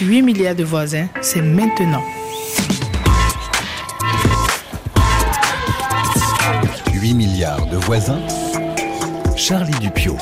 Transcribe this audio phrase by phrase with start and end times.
[0.00, 2.02] 8 milliards de voisins, c'est maintenant.
[6.94, 8.20] 8 milliards de voisins,
[9.36, 10.16] Charlie Dupio.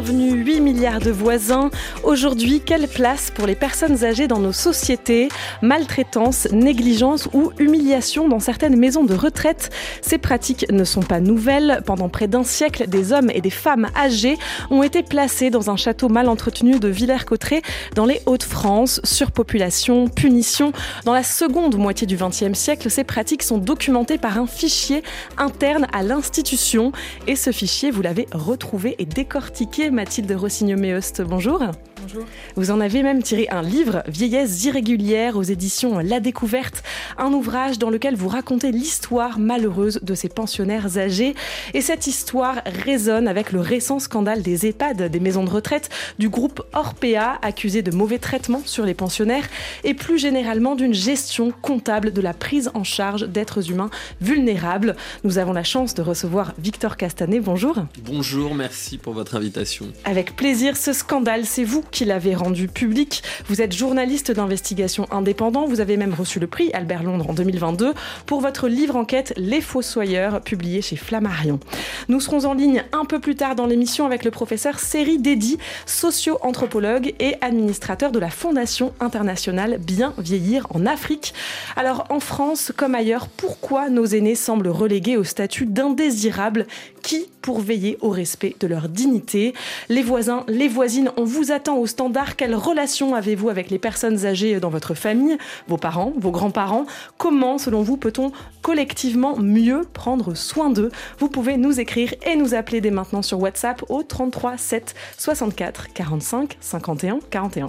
[0.00, 1.68] Bienvenue 8 milliards de voisins.
[2.04, 5.28] Aujourd'hui, quelle place pour les personnes âgées dans nos sociétés?
[5.60, 9.68] Maltraitance, négligence ou humiliation dans certaines maisons de retraite?
[10.00, 11.82] Ces pratiques ne sont pas nouvelles.
[11.84, 14.38] Pendant près d'un siècle, des hommes et des femmes âgés
[14.70, 17.60] ont été placés dans un château mal entretenu de Villers-Cotterêts
[17.94, 19.02] dans les Hauts-de-France.
[19.04, 20.72] Surpopulation, punition.
[21.04, 25.02] Dans la seconde moitié du XXe siècle, ces pratiques sont documentées par un fichier
[25.36, 26.92] interne à l'institution.
[27.26, 31.22] Et ce fichier, vous l'avez retrouvé et décortiqué, Mathilde Rossignol-Méost.
[31.22, 31.60] Bonjour.
[32.02, 32.24] Bonjour.
[32.56, 36.82] Vous en avez même tiré un livre, Vieillesse irrégulière, aux éditions La Découverte,
[37.18, 41.34] un ouvrage dans lequel vous racontez l'histoire malheureuse de ces pensionnaires âgés.
[41.74, 46.28] Et cette histoire résonne avec le récent scandale des EHPAD, des maisons de retraite, du
[46.28, 49.48] groupe Orpea, accusé de mauvais traitements sur les pensionnaires,
[49.84, 54.96] et plus généralement d'une gestion comptable de la prise en charge d'êtres humains vulnérables.
[55.24, 57.40] Nous avons la chance de recevoir Victor Castanet.
[57.40, 57.76] Bonjour.
[58.04, 59.86] Bonjour, merci pour votre invitation.
[60.04, 63.22] Avec plaisir, ce scandale, c'est vous qui l'avez rendu public.
[63.46, 65.66] Vous êtes journaliste d'investigation indépendant.
[65.66, 67.94] Vous avez même reçu le prix Albert Londres en 2022
[68.26, 71.60] pour votre livre enquête Les Fossoyeurs, publié chez Flammarion.
[72.08, 75.58] Nous serons en ligne un peu plus tard dans l'émission avec le professeur Seri Dedi,
[75.86, 81.34] socio-anthropologue et administrateur de la Fondation internationale Bien vieillir en Afrique.
[81.76, 86.66] Alors en France comme ailleurs, pourquoi nos aînés semblent relégués au statut d'indésirables?
[87.02, 89.54] Qui pour veiller au respect de leur dignité?
[89.88, 92.36] Les voisins, les voisines, on vous attend au standard.
[92.36, 95.36] Quelle relation avez-vous avec les personnes âgées dans votre famille,
[95.68, 96.86] vos parents, vos grands-parents?
[97.18, 100.90] Comment, selon vous, peut-on collectivement mieux prendre soin d'eux?
[101.18, 105.92] Vous pouvez nous écrire et nous appeler dès maintenant sur WhatsApp au 33 7 64
[105.92, 107.68] 45 51 41.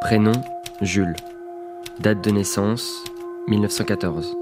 [0.00, 0.32] Prénom
[0.80, 1.16] Jules.
[2.00, 3.04] Date de naissance
[3.48, 4.36] 1914.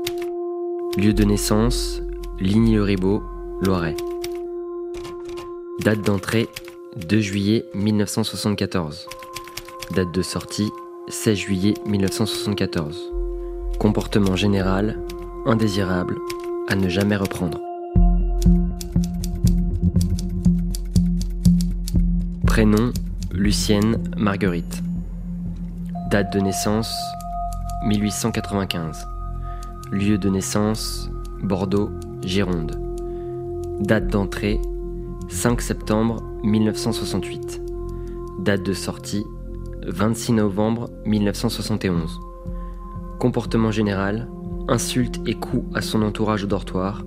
[0.96, 2.00] Lieu de naissance
[2.40, 3.22] Ligny-le-Ribaud,
[3.60, 3.96] Loiret.
[5.80, 6.48] Date d'entrée
[6.96, 9.06] 2 juillet 1974.
[9.94, 10.70] Date de sortie
[11.08, 13.12] 16 juillet 1974.
[13.78, 14.98] Comportement général
[15.46, 16.16] indésirable
[16.66, 17.60] à ne jamais reprendre.
[22.46, 22.92] Prénom
[23.32, 24.82] Lucienne Marguerite.
[26.10, 26.92] Date de naissance
[27.84, 29.06] 1895.
[29.92, 31.10] Lieu de naissance
[31.42, 31.90] Bordeaux,
[32.22, 32.80] Gironde.
[33.80, 34.60] Date d'entrée
[35.28, 37.62] 5 septembre 1968.
[38.40, 39.24] Date de sortie
[39.86, 42.20] 26 novembre 1971.
[43.18, 44.28] Comportement général
[44.68, 47.04] insulte et coups à son entourage au dortoir,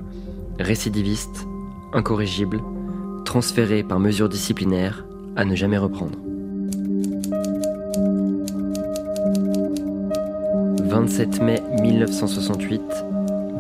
[0.59, 1.47] récidiviste,
[1.93, 2.61] incorrigible,
[3.23, 5.05] transféré par mesure disciplinaire
[5.35, 6.17] à ne jamais reprendre.
[10.83, 12.81] 27 mai 1968,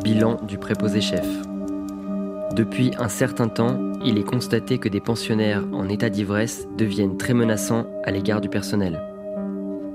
[0.03, 1.25] bilan du préposé chef.
[2.55, 7.33] Depuis un certain temps, il est constaté que des pensionnaires en état d'ivresse deviennent très
[7.33, 9.01] menaçants à l'égard du personnel.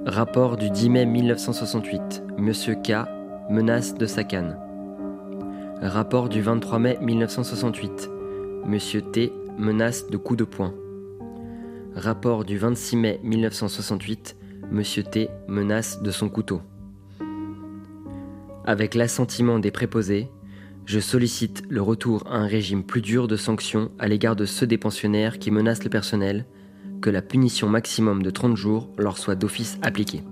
[0.07, 3.09] Rapport du 10 mai 1968, Monsieur K
[3.51, 4.59] menace de sa canne.
[5.83, 8.11] Rapport du 23 mai 1968,
[8.65, 10.73] Monsieur T menace de coups de poing.
[11.95, 14.37] Rapport du 26 mai 1968,
[14.71, 16.61] Monsieur T menace de son couteau.
[18.65, 20.29] Avec l'assentiment des préposés,
[20.87, 24.69] je sollicite le retour à un régime plus dur de sanctions à l'égard de ceux
[24.69, 26.47] des pensionnaires qui menacent le personnel,
[27.03, 30.23] que la punition maximum de 30 jours leur soit d'office appliquée.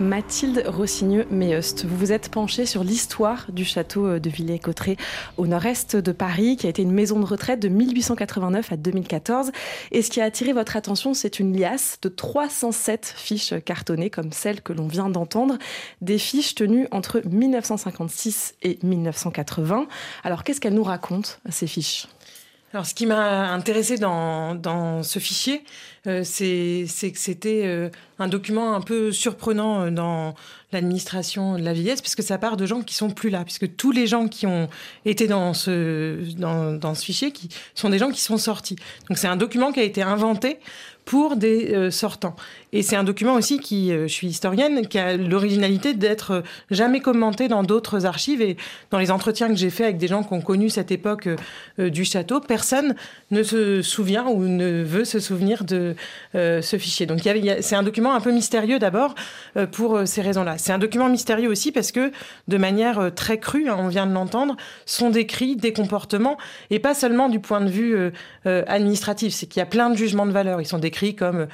[0.00, 4.96] Mathilde Rossigneux-Méost, vous vous êtes penchée sur l'histoire du château euh, de Villers-Cotterêts
[5.36, 9.52] au nord-est de Paris, qui a été une maison de retraite de 1889 à 2014.
[9.92, 14.32] Et ce qui a attiré votre attention, c'est une liasse de 307 fiches cartonnées, comme
[14.32, 15.58] celle que l'on vient d'entendre,
[16.00, 19.86] des fiches tenues entre 1956 et 1980.
[20.24, 22.08] Alors, qu'est-ce qu'elles nous racontent, ces fiches?
[22.72, 25.64] Alors, ce qui m'a intéressé dans, dans ce fichier,
[26.06, 27.90] euh, c'est que c'était euh,
[28.20, 30.36] un document un peu surprenant euh, dans
[30.70, 33.90] l'administration de la vieillesse, puisque ça part de gens qui sont plus là, puisque tous
[33.90, 34.68] les gens qui ont
[35.04, 38.76] été dans ce, dans, dans ce fichier qui sont des gens qui sont sortis.
[39.08, 40.60] Donc c'est un document qui a été inventé
[41.04, 42.36] pour des euh, sortants.
[42.72, 46.40] Et c'est un document aussi qui, euh, je suis historienne, qui a l'originalité d'être euh,
[46.70, 48.40] jamais commenté dans d'autres archives.
[48.42, 48.56] Et
[48.90, 51.28] dans les entretiens que j'ai faits avec des gens qui ont connu cette époque
[51.78, 52.94] du château, personne
[53.30, 55.94] ne se souvient ou ne veut se souvenir de
[56.34, 57.06] ce fichier.
[57.06, 57.20] Donc
[57.60, 59.14] c'est un document un peu mystérieux d'abord
[59.72, 60.58] pour ces raisons-là.
[60.58, 62.10] c'est un document mystérieux aussi parce que
[62.48, 64.56] de manière très crue, hein, on vient de l'entendre,
[64.86, 66.36] sont décrits des comportements
[66.70, 67.96] et pas seulement du point de vue
[68.44, 69.32] administratif.
[69.32, 70.60] C'est qu'il y a plein de jugements de valeur.
[70.60, 71.46] Ils sont décrits comme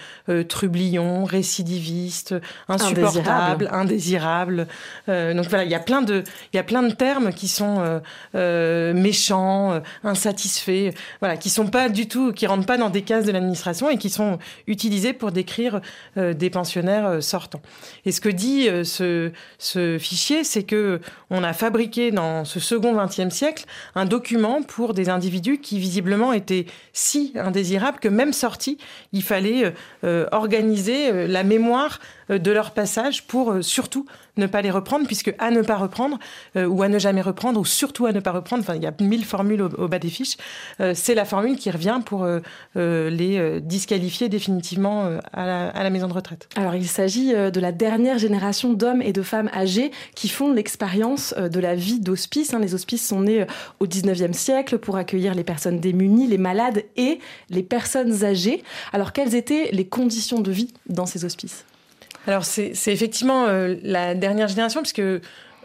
[0.49, 2.35] trublions, récidivistes,
[2.69, 4.67] insupportables, indésirables.
[5.07, 8.01] donc voilà, il y a plein de, il y a plein de termes qui sont
[8.35, 13.33] méchants, insatisfaits, voilà, qui sont pas du tout, qui rentrent pas dans des cases de
[13.33, 15.81] l'administration et qui sont utilisés pour décrire
[16.17, 17.63] euh, des pensionnaires euh, sortants.
[18.05, 21.01] Et ce que dit euh, ce, ce, fichier, c'est que
[21.31, 26.33] on a fabriqué dans ce second XXe siècle un document pour des individus qui visiblement
[26.33, 28.79] étaient si indésirables que même sortis,
[29.13, 29.75] il fallait
[30.31, 35.63] organiser la mémoire de leur passage pour surtout ne pas les reprendre, puisque à ne
[35.63, 36.19] pas reprendre,
[36.57, 38.87] euh, ou à ne jamais reprendre, ou surtout à ne pas reprendre, enfin, il y
[38.87, 40.37] a mille formules au, bas des fiches,
[40.81, 42.41] euh, c'est la formule qui revient pour euh,
[42.75, 46.49] les disqualifier définitivement à la, maison de retraite.
[46.57, 51.35] Alors, il s'agit de la dernière génération d'hommes et de femmes âgés qui font l'expérience
[51.37, 52.55] de la vie d'hospice.
[52.55, 52.59] Hein.
[52.59, 53.47] Les hospices sont nés
[53.81, 57.19] au 19e siècle pour accueillir les personnes démunies, les malades et
[57.51, 58.63] les personnes âgées.
[58.93, 61.65] Alors, quelles étaient les conditions de vie dans ces hospices?
[62.27, 65.03] Alors c'est effectivement euh, la dernière génération, puisque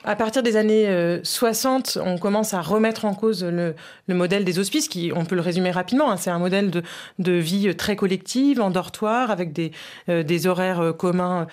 [0.04, 3.76] à partir des années 60, euh, on commence à remettre en cause le,
[4.08, 6.82] le, modèle des hospices, qui, on peut le résumer rapidement, hein, c'est un modèle de,
[7.20, 9.72] de, vie très collective, en dortoir, avec des,
[10.10, 11.48] euh, des horaires euh, communs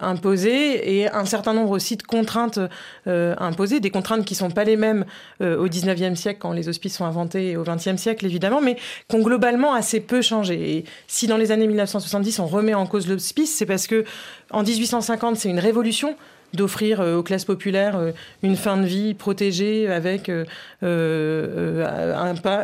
[0.00, 2.58] imposés et un certain nombre aussi de contraintes
[3.06, 5.04] imposées, des contraintes qui sont pas les mêmes
[5.40, 8.76] au 19e siècle quand les hospices sont inventés et au 20e siècle évidemment, mais
[9.08, 10.76] qui ont globalement assez peu changé.
[10.76, 14.04] Et si dans les années 1970 on remet en cause l'hospice, c'est parce que
[14.50, 16.16] en 1850 c'est une révolution
[16.54, 18.12] d'offrir euh, aux classes populaires euh,
[18.42, 20.44] une fin de vie protégée avec euh,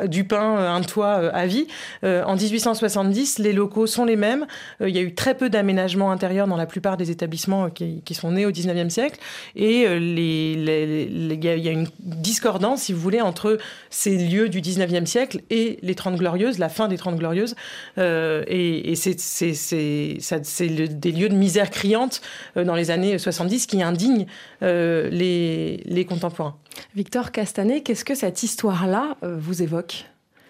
[0.07, 1.67] du pain, un toit à vie.
[2.03, 4.47] en 1870, les locaux sont les mêmes.
[4.81, 8.33] il y a eu très peu d'aménagements intérieurs dans la plupart des établissements qui, sont
[8.33, 9.19] nés au 19e siècle.
[9.57, 13.59] Et il y, a une discordance, si vous voulez, entre
[13.89, 17.57] ces lieux du 19e siècle et les Trente Glorieuses, la fin des Trente Glorieuses.
[17.97, 22.21] et, et c'est des lieux de misère criante
[22.57, 24.27] dans les années 70 qui indigne
[24.63, 26.57] euh, les, les, contemporains.
[26.95, 30.07] Victor Castanet, qu'est-ce que cette histoire-là euh, vous évoque?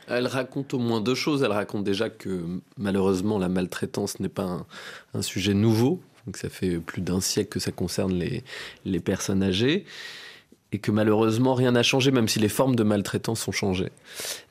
[0.09, 1.43] Elle raconte au moins deux choses.
[1.43, 2.45] Elle raconte déjà que
[2.77, 4.67] malheureusement la maltraitance n'est pas
[5.15, 6.01] un, sujet nouveau.
[6.27, 8.43] Donc ça fait plus d'un siècle que ça concerne les,
[8.85, 9.85] les personnes âgées
[10.73, 13.91] et que malheureusement rien n'a changé, même si les formes de maltraitance ont changé.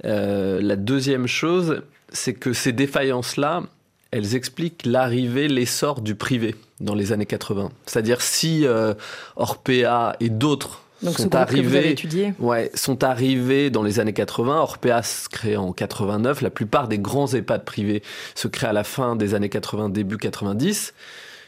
[0.06, 3.64] Euh, la deuxième chose, c'est que ces défaillances-là,
[4.12, 7.72] elles expliquent l'arrivée, l'essor du privé dans les années 80.
[7.86, 8.94] C'est-à-dire si euh,
[9.36, 10.82] Orpea et d'autres
[11.12, 11.96] sont arrivés,
[12.40, 14.62] ouais, sont arrivés dans les années 80.
[14.62, 16.42] Orpea se crée en 89.
[16.42, 18.04] La plupart des grands EHPAD privés
[18.36, 20.94] se créent à la fin des années 80, début 90.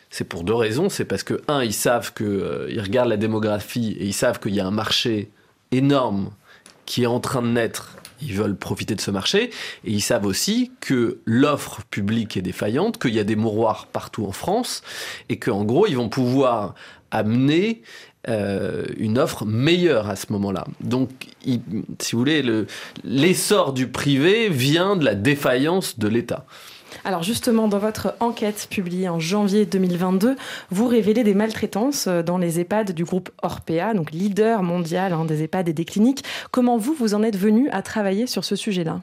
[0.10, 0.90] C'est pour deux raisons.
[0.90, 4.40] C'est parce que, un, ils savent que, euh, ils regardent la démographie et ils savent
[4.40, 5.32] qu'il y a un marché
[5.72, 6.32] énorme
[6.92, 9.50] qui est en train de naître ils veulent profiter de ce marché
[9.86, 14.26] et ils savent aussi que l'offre publique est défaillante, qu'il y a des mouroirs partout
[14.26, 14.84] en France
[15.30, 16.76] et qu'en gros ils vont pouvoir
[17.10, 17.82] amener
[18.28, 20.66] euh, une offre meilleure à ce moment-là.
[20.82, 21.10] Donc,
[21.46, 22.44] si vous voulez,
[23.06, 26.46] l'essor du privé vient de la défaillance de l'État.
[27.04, 30.36] Alors justement, dans votre enquête publiée en janvier 2022,
[30.70, 35.26] vous révélez des maltraitances euh, dans les EHPAD du groupe Orpea, donc leader mondial hein,
[35.26, 36.24] des EHPAD et des cliniques.
[36.52, 39.02] Comment vous, vous en êtes venu à travailler sur ce sujet-là?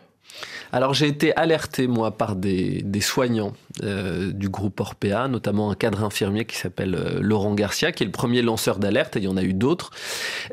[0.73, 6.05] Alors j'ai été alerté moi par des, soignants euh, du groupe Orpea, notamment un cadre
[6.05, 9.29] infirmier qui s'appelle euh, Laurent Garcia, qui est le premier lanceur d'alerte, et il y
[9.29, 9.91] en a eu d'autres.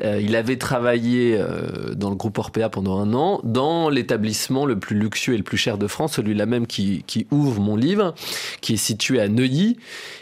[0.02, 1.38] Euh, il avait travaillé
[1.94, 5.56] dans le groupe Orpea pendant un an, dans l'établissement le plus luxueux et le plus
[5.56, 8.14] cher de France, celui-là même qui, ouvre mon livre,
[8.60, 9.76] qui est situé à Neuilly,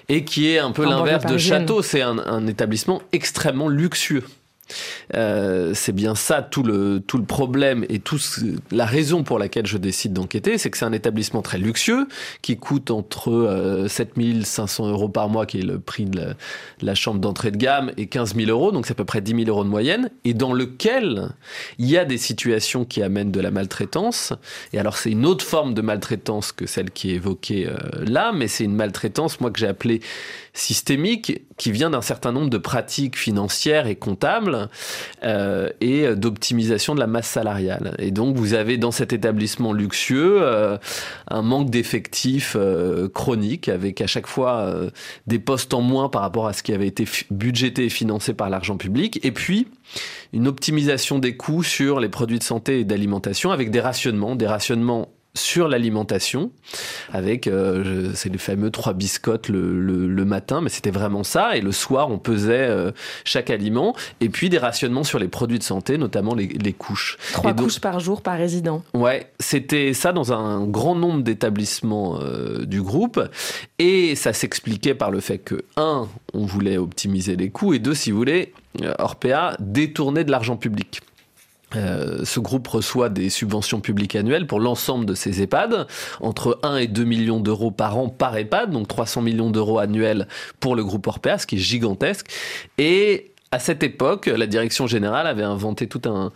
[0.09, 1.83] et qui est un peu l'inverse de Château.
[1.83, 4.25] C'est un établissement extrêmement luxueux.
[5.15, 8.19] Euh, c'est bien ça tout le, tout le problème et tout
[8.71, 12.09] la raison pour laquelle je décide d'enquêter, c'est que c'est un établissement très luxueux
[12.43, 16.35] qui coûte entre euh, 7500 euros par mois, qui est le prix de
[16.81, 19.45] la, chambre d'entrée de gamme, et 15 000 euros, donc c'est à peu près 10
[19.45, 21.31] 000 euros de moyenne, et dans lequel
[21.79, 24.33] il y a des situations qui amènent de la maltraitance.
[24.73, 28.33] Et alors c'est une autre forme de maltraitance que celle qui est évoquée euh, là,
[28.33, 30.01] mais c'est une maltraitance, moi, que j'ai appelée
[30.53, 34.69] systémique qui vient d'un certain nombre de pratiques financières et comptables
[35.23, 37.95] euh, et d'optimisation de la masse salariale.
[37.99, 40.79] Et donc vous avez dans cet établissement luxueux euh,
[41.29, 44.75] un manque d'effectifs euh, chronique avec à chaque fois
[45.27, 48.51] des postes en moins par rapport à ce qui avait été budgété et financé par
[48.51, 49.21] l'argent public.
[49.25, 49.69] Et puis
[50.33, 54.47] une optimisation des coûts sur les produits de santé et d'alimentation avec des rationnements, des
[54.47, 56.53] rationnements sur l'alimentation,
[57.13, 61.57] avec euh, c'est les fameux trois biscottes le, le, matin, mais c'était vraiment ça.
[61.57, 62.93] Et le soir, on pesait euh,
[63.25, 67.19] chaque aliment, et puis des rationnements sur les produits de santé, notamment les, les couches.
[67.33, 68.85] Trois couches par jour par résident.
[68.95, 73.21] Ouais, c'était ça dans un grand nombre d'établissements euh, du groupe,
[73.81, 77.95] et ça s'expliquait par le fait que un, on voulait optimiser les coûts, et deux,
[77.95, 78.53] si vous voulez,
[78.99, 81.01] Orpea détournait de l'argent public.
[81.77, 85.87] Euh, ce groupe reçoit des subventions publiques annuelles pour l'ensemble de ses EHPAD,
[86.21, 90.29] entre 1 et 2 millions d'euros par an par EHPAD, donc 300 millions d'euros annuels
[90.61, 92.27] pour le groupe Orpea, ce qui est gigantesque.
[92.79, 96.33] Et à cette époque, la direction générale avait inventé tout un,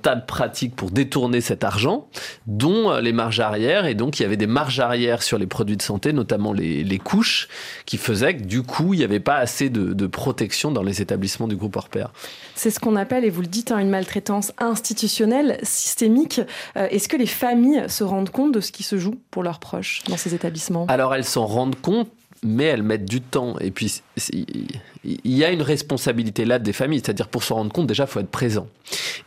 [0.00, 2.08] tas de pratiques pour détourner cet argent,
[2.46, 3.84] dont les marges arrière.
[3.84, 6.98] Et donc, il y avait des marges arrière sur les produits de santé, notamment les,
[6.98, 7.48] couches,
[7.84, 11.48] qui faisaient que du coup, il n'y avait pas assez de, protection dans les établissements
[11.48, 12.10] du groupe Orpea.
[12.54, 16.40] C'est ce qu'on appelle, et vous le dites, hein, une maltraitance institutionnelle, systémique.
[16.78, 19.58] Euh, est-ce que les familles se rendent compte de ce qui se joue pour leurs
[19.58, 20.86] proches dans ces établissements?
[20.88, 22.08] Alors, elles s'en rendent compte
[22.44, 23.58] mais elles mettent du temps.
[23.58, 27.86] Et puis, il y a une responsabilité là des familles, c'est-à-dire pour se rendre compte,
[27.86, 28.68] déjà, il faut être présent.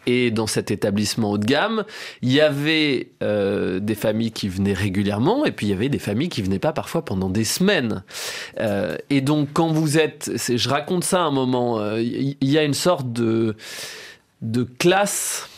[0.06, 1.84] Et dans cet établissement haut de gamme,
[2.22, 6.00] il y avait euh, des familles qui venaient régulièrement, et puis il y avait des
[6.00, 8.04] familles qui venaient pas parfois pendant des semaines.
[8.60, 12.64] Euh, et donc, quand vous êtes, je raconte ça un moment, euh, il y, a
[12.64, 13.56] une sorte de,
[14.42, 15.50] de classe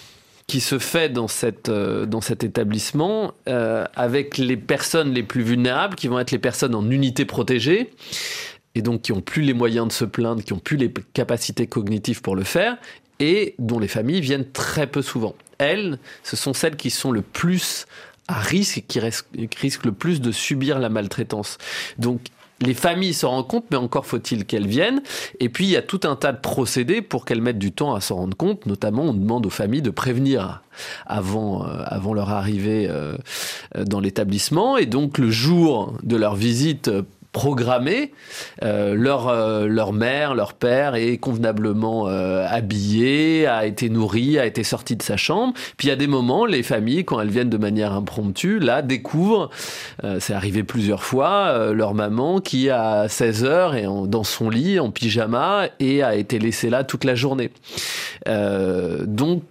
[0.49, 5.43] qui se fait dans, cette, euh, dans cet établissement euh, avec les personnes les plus
[5.43, 7.91] vulnérables, qui vont être les personnes en unité protégée,
[8.73, 11.67] et donc qui n'ont plus les moyens de se plaindre, qui n'ont plus les capacités
[11.67, 12.77] cognitives pour le faire,
[13.19, 15.35] et dont les familles viennent très peu souvent.
[15.59, 17.85] Elles, ce sont celles qui sont le plus
[18.27, 21.57] à risque qui risquent le plus de subir la maltraitance.
[21.99, 22.21] Donc
[22.61, 25.01] les familles se rendent compte, mais encore faut-il qu'elles viennent.
[25.39, 27.95] Et puis, il y a tout un tas de procédés pour qu'elles mettent du temps
[27.95, 28.65] à s'en rendre compte.
[28.65, 30.61] Notamment, on demande aux familles de prévenir
[31.05, 33.15] avant, euh, leur arrivée euh,
[33.75, 34.77] dans l'établissement.
[34.77, 36.89] Et donc, le jour de leur visite
[37.31, 38.11] programmés,
[38.63, 44.45] euh, leur, euh, leur mère, leur père est convenablement euh, habillé, a été nourri, a
[44.45, 45.53] été sorti de sa chambre.
[45.77, 49.49] Puis a des moments, les familles, quand elles viennent de manière impromptue, là, découvrent,
[50.19, 54.91] c'est arrivé plusieurs fois, leur maman qui à 16 heures est dans son lit en
[54.91, 57.51] pyjama et a été laissée là toute la journée.
[58.25, 59.43] donc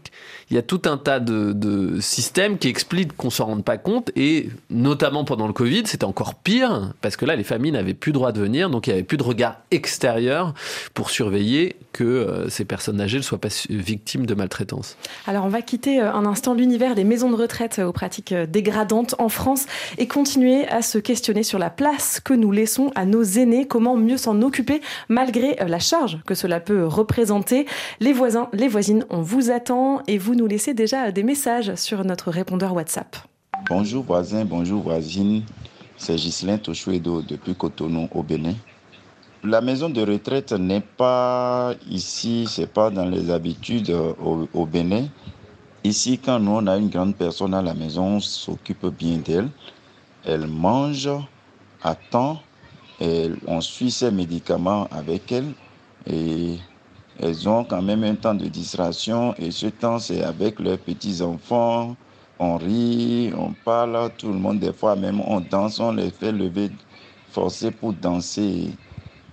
[0.51, 4.11] il y a tout un tas de, systèmes qui expliquent qu'on s'en rende pas compte
[4.17, 8.13] et notamment pendant le Covid, c'était encore pire parce que là, les familles n'avaient plus
[8.13, 10.55] droit de venir, donc il n'y avait plus de regard extérieur
[10.95, 14.97] pour surveiller que euh, ces personnes âgées ne soient pas victimes de maltraitance.
[15.27, 18.47] Alors, on va quitter euh, un instant l'univers des maisons de retraite aux pratiques euh,
[18.47, 19.67] dégradantes en France
[19.99, 23.97] et continuer à se questionner sur la place que nous laissons à nos aînés, comment
[23.97, 27.67] mieux s'en occuper malgré la charge que cela peut représenter?
[28.01, 32.05] Les voisins, les voisines, on vous attend et vous nous laissez déjà des messages sur
[32.05, 33.17] notre répondeur WhatsApp.
[33.69, 35.43] Bonjour voisins, bonjour voisines.
[35.97, 38.55] C'est Ghislain Tochouedo depuis Cotonou au Bénin.
[39.43, 45.09] La maison de retraite n'est pas ici, c'est pas dans les habitudes au, au, Bénin.
[45.83, 49.49] Ici, quand nous on a une grande personne à la maison, on s'occupe bien d'elle.
[50.25, 51.11] Elle mange
[52.11, 52.41] temps,
[53.01, 55.53] et on suit ses médicaments avec elle
[56.07, 56.59] et
[57.21, 61.97] elles ont quand même un temps de distraction et ce temps, c'est avec leurs petits-enfants.
[62.39, 66.31] On rit, on parle, tout le monde, des fois même on danse, on les fait
[66.31, 66.71] lever,
[67.31, 68.71] forcer pour danser.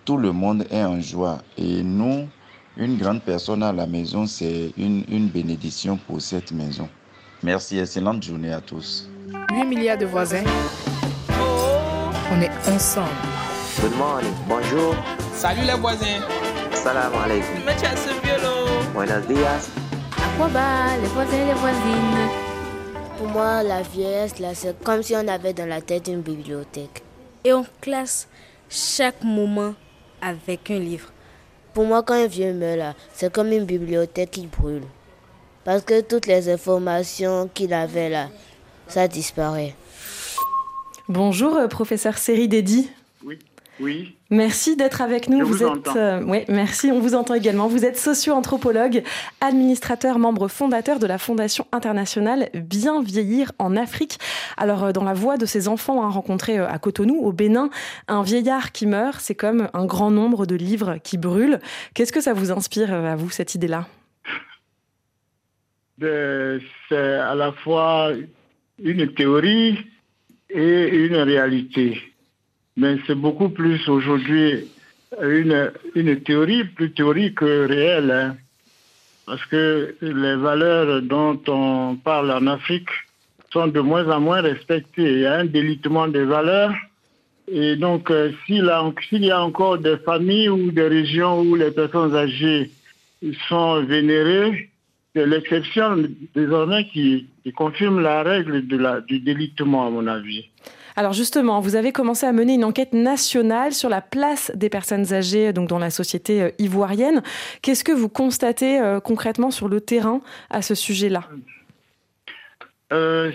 [0.04, 1.40] Tout le monde est en joie.
[1.58, 2.28] Et nous,
[2.78, 6.90] une grande personne à la maison, c'est une, une bénédiction pour cette maison.
[7.44, 9.08] Merci, excellente journée à tous.
[9.52, 10.44] 8 milliards de voisins.
[12.32, 13.10] On est ensemble.
[13.80, 14.96] Good morning, bonjour.
[15.34, 16.22] Salut les voisins.
[16.76, 17.56] Salam alaikum.
[18.94, 19.70] Buenos días.
[20.18, 22.30] Aquaba, les voisins et les voisines?
[23.18, 27.04] Pour moi, la vieillesse, là, c'est comme si on avait dans la tête une bibliothèque.
[27.44, 28.28] Et on classe
[28.70, 29.74] chaque moment
[30.22, 31.10] avec un livre.
[31.74, 34.84] Pour moi, quand un vieux meurt, là, c'est comme une bibliothèque qui brûle.
[35.64, 38.28] Parce que toutes les informations qu'il avait là,
[38.88, 39.76] ça disparaît.
[41.08, 42.90] Bonjour, euh, professeur Série Dédi.
[43.80, 44.16] Oui.
[44.30, 45.46] Merci d'être avec nous.
[45.46, 46.92] vous, êtes, euh, oui, merci.
[46.92, 47.68] On vous entend également.
[47.68, 49.04] Vous êtes socio-anthropologue,
[49.42, 54.18] administrateur, membre fondateur de la Fondation internationale Bien vieillir en Afrique.
[54.58, 57.70] Alors, euh, dans la voix de ces enfants hein, rencontrés euh, à Cotonou, au Bénin,
[58.08, 61.60] un vieillard qui meurt, c'est comme un grand nombre de livres qui brûlent.
[61.94, 63.88] Qu'est-ce que ça vous inspire à vous cette idée-là?
[66.00, 68.12] C'est à la fois
[68.84, 69.78] une théorie
[70.50, 72.15] et une réalité
[72.78, 74.68] mais c'est beaucoup plus aujourd'hui
[75.22, 78.12] une, une, théorie, plus théorique que réelle.
[78.12, 78.38] Hein.
[79.26, 82.90] Parce que les valeurs dont on parle en Afrique
[83.52, 85.14] sont de moins en moins respectées.
[85.14, 86.74] Il y a un délitement des valeurs.
[87.48, 88.66] Et donc, euh, s'il
[89.26, 92.72] y a encore des familles ou des régions où les personnes âgées
[93.48, 94.70] sont vénérées,
[95.16, 96.04] c'est l'exception
[96.36, 100.46] désormais qui, confirme la règle du délitement, à mon avis.
[100.98, 105.14] Alors justement, vous avez commencé à mener une enquête nationale sur la place des personnes
[105.14, 107.22] âgées donc dans la société euh, ivoirienne.
[107.62, 111.24] Qu'est-ce que vous constatez euh, concrètement sur le terrain à ce sujet-là?
[112.94, 113.32] Euh,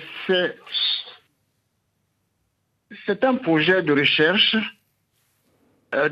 [3.06, 4.56] C'est un projet de recherche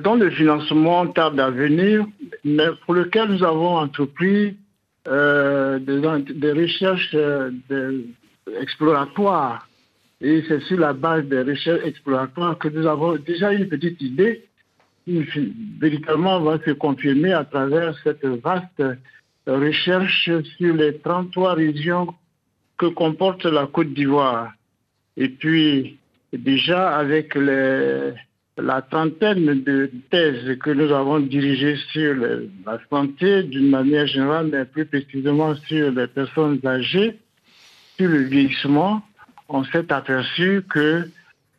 [0.01, 2.05] dont le financement tarde à venir,
[2.45, 4.57] mais pour lequel nous avons entrepris
[5.07, 7.15] des, recherches
[8.61, 9.68] exploratoires
[10.21, 14.45] et c'est sur la base des recherches exploratoires que nous avons déjà une petite idée
[15.05, 15.25] qui
[15.81, 18.83] véritablement va se confirmer à travers cette vaste
[19.47, 22.15] recherche sur les 33 régions
[22.77, 24.53] que comporte la Côte d'Ivoire.
[25.17, 25.99] Et puis,
[26.33, 32.15] déjà avec la trentaine de thèses que nous avons dirigées sur
[32.67, 37.17] la santé d'une manière générale, mais plus précisément sur les personnes âgées,
[37.97, 39.03] sur le vieillissement,
[39.49, 41.09] on s'est aperçu que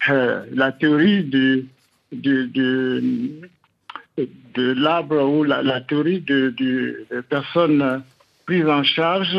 [0.10, 1.66] euh, la théorie de,
[2.12, 3.34] de,
[4.56, 8.04] l'arbre ou la, théorie de, personnes
[8.46, 9.38] prises en charge,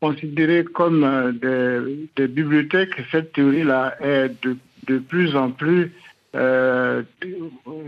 [0.00, 5.92] considérées comme euh, des, bibliothèques, cette théorie-là est de, plus en plus
[6.34, 7.02] euh,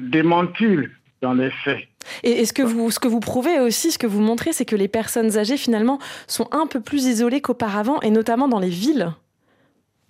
[0.01, 0.79] démentie
[1.21, 1.87] dans les faits.
[2.23, 4.77] Et, ce, que vous, ce que vous prouvez aussi, ce que vous montrez, c'est que
[4.77, 9.13] les personnes âgées, finalement, sont un peu plus isolées qu'auparavant, et notamment dans les villes?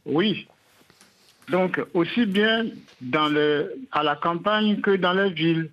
[0.08, 0.48] Oui.
[1.50, 2.66] Donc, aussi bien
[3.00, 5.70] dans le, à la campagne que dans les villes.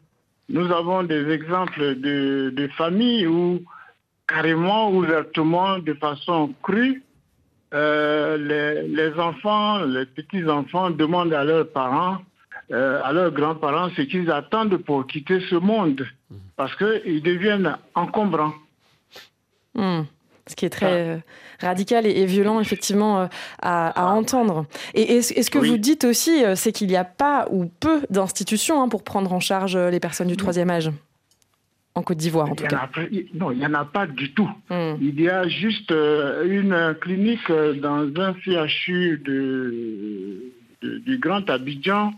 [0.48, 3.64] Nous avons des exemples de, familles où,
[4.28, 7.04] carrément, ouvertement, de façon crue,
[7.74, 8.38] euh,
[8.86, 12.20] les, enfants, les petits-enfants demandent à leurs parents,
[12.72, 16.06] euh, à leurs grands-parents, ce qu'ils attendent pour quitter ce monde,
[16.56, 18.54] parce qu'ils deviennent encombrants.
[19.74, 20.04] Hmm
[20.48, 21.18] ce qui est très euh,
[21.60, 23.28] radical et, violent effectivement euh,
[23.62, 24.66] à, entendre.
[24.94, 28.82] Et est-ce que vous dites aussi, euh, c'est qu'il n'y a pas ou peu d'institutions
[28.82, 30.92] hein, pour prendre en charge les personnes du troisième âge
[31.96, 32.90] en Côte d'Ivoire en tout cas
[33.34, 34.50] Non, il n'y en a pas du tout.
[34.70, 34.96] Hmm.
[35.00, 42.14] Il y a juste une clinique dans un CHU de, du Grand Abidjan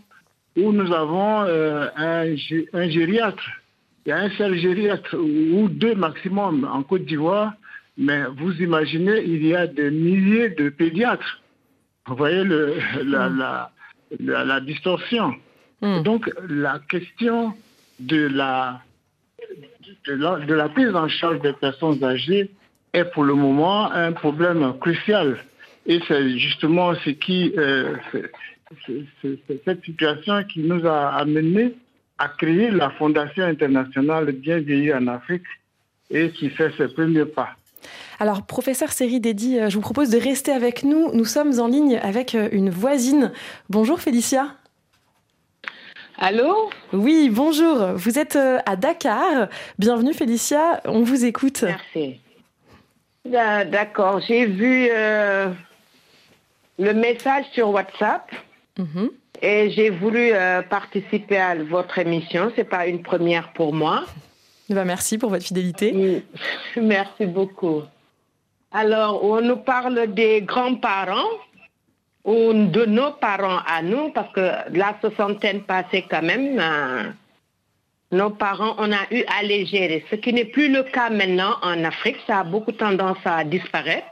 [0.56, 2.24] où nous avons un,
[2.72, 3.44] un gériatre.
[4.04, 7.52] Il y a un seul gériatre ou deux maximum en Côte d'Ivoire
[7.98, 11.42] mais vous imaginez, il y a des milliers de pédiatres.
[12.06, 13.70] Vous voyez le, la,
[14.20, 15.34] la, distorsion.
[15.82, 16.02] Mm.
[16.02, 17.54] Donc la question
[17.98, 18.80] de la,
[20.06, 22.50] de la, prise en charge des personnes âgées
[22.92, 25.36] est pour le moment un problème crucial.
[25.84, 27.96] Et c'est justement ce qui, euh,
[29.64, 31.74] cette situation qui nous a amené
[32.18, 35.46] à créer la Fondation internationale Bien vieillir en Afrique
[36.10, 37.57] et qui fait ses premiers pas.
[38.20, 41.12] Alors, professeur Série Dédi, euh, je vous propose de rester avec nous.
[41.12, 43.32] Nous sommes en ligne avec euh, une voisine.
[43.68, 44.48] Bonjour Félicia.
[46.18, 46.70] Allô?
[46.92, 47.92] Oui, bonjour.
[47.94, 49.48] Vous êtes euh, à Dakar.
[49.78, 51.62] Bienvenue Félicia, on vous écoute.
[51.62, 52.20] Merci.
[53.24, 55.52] D'accord, j'ai vu le
[56.94, 58.32] message sur WhatsApp.
[58.78, 59.10] Mhm.
[59.42, 60.32] Et j'ai voulu
[60.70, 62.50] participer à votre émission.
[62.56, 64.04] C'est pas une première pour moi.
[64.68, 66.22] Ben, merci pour votre fidélité.
[66.76, 67.82] Merci beaucoup.
[68.70, 71.30] Alors, on nous parle des grands-parents
[72.24, 77.10] ou de nos parents à nous, parce que la soixantaine passée quand même, euh,
[78.12, 80.04] nos parents, on a eu à les gérer.
[80.10, 84.06] Ce qui n'est plus le cas maintenant en Afrique, ça a beaucoup tendance à disparaître,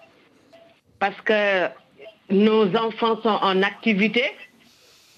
[0.99, 1.67] parce que
[2.31, 4.25] nos enfants sont en activité.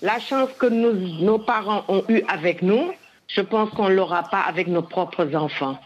[0.02, 2.92] La chance que nos parents ont eue avec nous,
[3.28, 5.78] je pense qu'on ne l'aura pas avec nos propres enfants.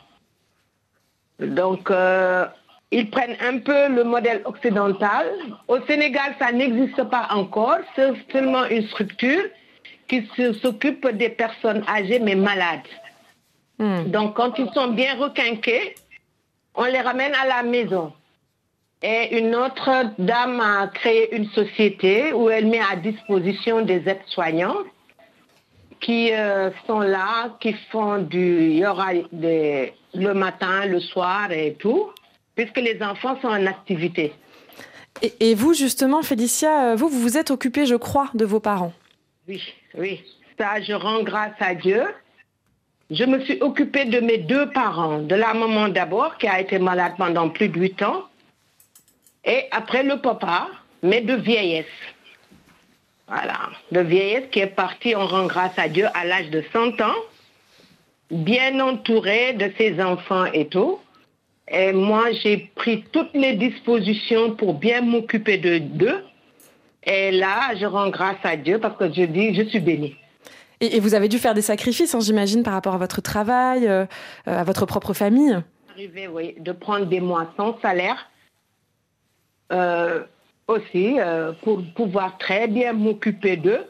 [1.40, 2.46] Donc, euh,
[2.92, 5.26] ils prennent un peu le modèle occidental.
[5.66, 7.78] Au Sénégal, ça n'existe pas encore.
[7.96, 9.42] C'est seulement une structure
[10.08, 10.28] qui
[10.62, 12.80] s'occupe des personnes âgées mais malades.
[13.78, 14.04] Hmm.
[14.04, 15.94] Donc, quand ils sont bien requinqués,
[16.74, 18.12] on les ramène à la maison.
[19.02, 24.76] Et une autre dame a créé une société où elle met à disposition des aides-soignants
[26.02, 28.72] qui euh, sont là, qui font du...
[28.72, 32.10] Il y aura le matin, le soir et tout
[32.54, 34.32] puisque les enfants sont en activité.
[35.40, 38.92] Et, vous, justement, Félicia, euh, vous, vous vous êtes occupée, je crois, de vos parents.
[39.48, 39.62] Oui,
[39.96, 40.22] oui.
[40.58, 42.02] Ça, je rends grâce à Dieu.
[43.10, 46.78] Je me suis occupée de mes deux parents, de la maman d'abord, qui a été
[46.78, 48.24] malade pendant plus de huit ans,
[49.44, 50.68] et après le papa,
[51.02, 51.84] mais de vieillesse.
[53.34, 57.00] Voilà, de vieillesse qui est parti, on rend grâce à Dieu, à l'âge de 100
[57.00, 57.14] ans,
[58.30, 60.98] bien entouré de ses enfants et tout.
[61.66, 66.22] Et moi, j'ai pris toutes les dispositions pour bien m'occuper de d'eux.
[67.04, 70.14] Et là, je rends grâce à Dieu parce que je dis, je suis bénie.
[70.82, 74.04] Et, vous avez dû faire des sacrifices, hein, j'imagine, par rapport à votre travail, euh,
[74.46, 75.58] euh, à votre propre famille
[75.90, 78.28] Arrivé, oui, de prendre des mois sans salaire.
[79.72, 80.22] Euh,
[80.68, 81.16] aussi,
[81.62, 83.84] pour pouvoir très bien m'occuper d'eux.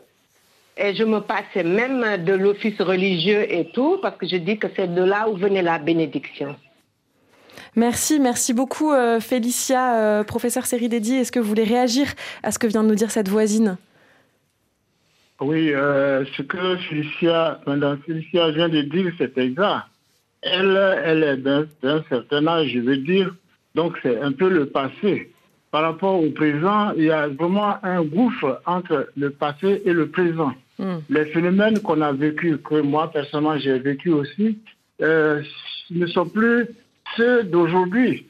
[0.77, 4.69] Et je me passais même de l'office religieux et tout, parce que je dis que
[4.75, 6.57] c'est de là où venait la bénédiction.
[7.77, 10.25] Merci, merci beaucoup Félicia.
[10.27, 12.07] professeur Séridédi, est-ce que vous voulez réagir
[12.43, 13.77] à ce que vient de nous dire cette voisine?
[15.43, 19.87] Oui, euh, ce que Félicia, Madame Félicia vient de dire, c'est exact.
[20.41, 23.35] Elle, elle est d'un certain âge, je veux dire,
[23.75, 25.33] donc c'est un peu le passé.
[25.73, 30.11] Par rapport au présent, il y a vraiment un gouffre entre le passé et le
[30.11, 30.53] présent.
[30.79, 30.99] Hmm.
[31.09, 34.59] Les phénomènes qu'on a vécus, que moi personnellement j'ai vécu aussi,
[35.01, 35.43] euh,
[35.91, 36.69] ne sont plus
[37.17, 38.27] ceux d'aujourd'hui.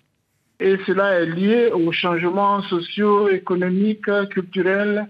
[0.60, 5.08] Et cela est lié aux changements sociaux, économiques, culturels,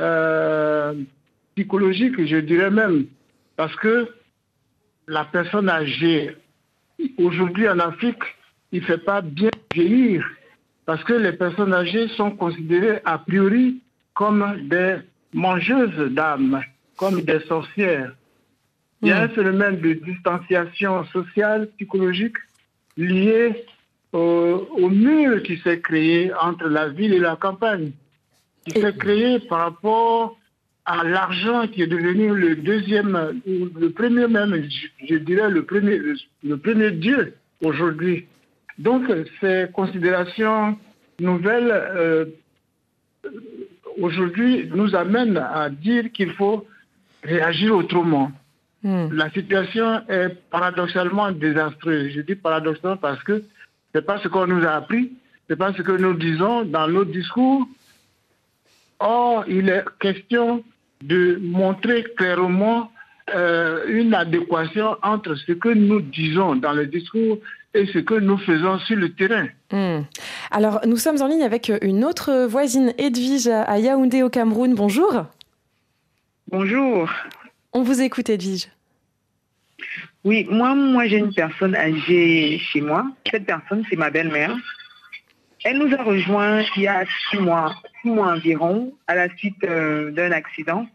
[0.00, 0.94] euh,
[1.54, 3.04] psychologique, je dirais même,
[3.56, 4.08] parce que
[5.06, 6.34] la personne âgée,
[7.18, 8.24] aujourd'hui en Afrique,
[8.72, 10.24] il ne fait pas bien vieillir,
[10.86, 13.80] parce que les personnes âgées sont considérées a priori
[14.12, 14.96] comme des
[15.32, 16.60] mangeuses d'âmes,
[16.96, 18.14] comme des sorcières.
[19.02, 19.30] Il y a un hmm.
[19.30, 22.36] phénomène de distanciation sociale, psychologique,
[22.96, 23.64] lié
[24.12, 27.90] au, au mur qui s'est créé entre la ville et la campagne,
[28.64, 30.38] qui s'est créé par rapport
[30.84, 34.68] à l'argent qui est devenu le deuxième, le premier même,
[35.08, 35.98] je, dirais le premier,
[36.42, 38.26] le premier Dieu aujourd'hui.
[38.78, 39.04] Donc
[39.40, 40.76] ces considérations
[41.20, 42.24] nouvelles euh,
[43.98, 46.66] aujourd'hui nous amènent à dire qu'il faut
[47.22, 48.32] réagir autrement.
[48.82, 49.08] Hmm.
[49.12, 52.12] La situation est paradoxalement désastreuse.
[52.12, 53.44] Je dis paradoxalement parce que
[53.94, 55.12] c'est pas ce qu'on nous a appris,
[55.48, 57.66] c'est pas ce que nous disons dans nos discours.
[58.98, 60.64] Or, il est question
[61.02, 62.90] de montrer clairement
[63.34, 67.38] euh, une adéquation entre ce que nous disons dans le discours
[67.74, 69.48] et ce que nous faisons sur le terrain.
[69.70, 70.04] Hmm.
[70.50, 74.74] Alors, nous sommes en ligne avec une autre voisine, Edwige, à Yaoundé au Cameroun.
[74.74, 75.26] Bonjour.
[76.50, 77.10] Bonjour.
[77.72, 78.68] On vous écoute, Edwige.
[80.22, 83.06] Oui, moi, moi j'ai une personne âgée chez moi.
[83.30, 84.56] Cette personne, c'est ma belle-mère.
[85.64, 89.62] Elle nous a rejoint il y a six mois, six mois environ, à la suite
[89.64, 90.86] euh, d'un accident.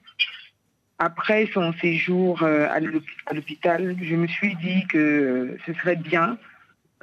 [0.99, 6.37] Après son séjour euh, à l'hôpital, je me suis dit que euh, ce serait bien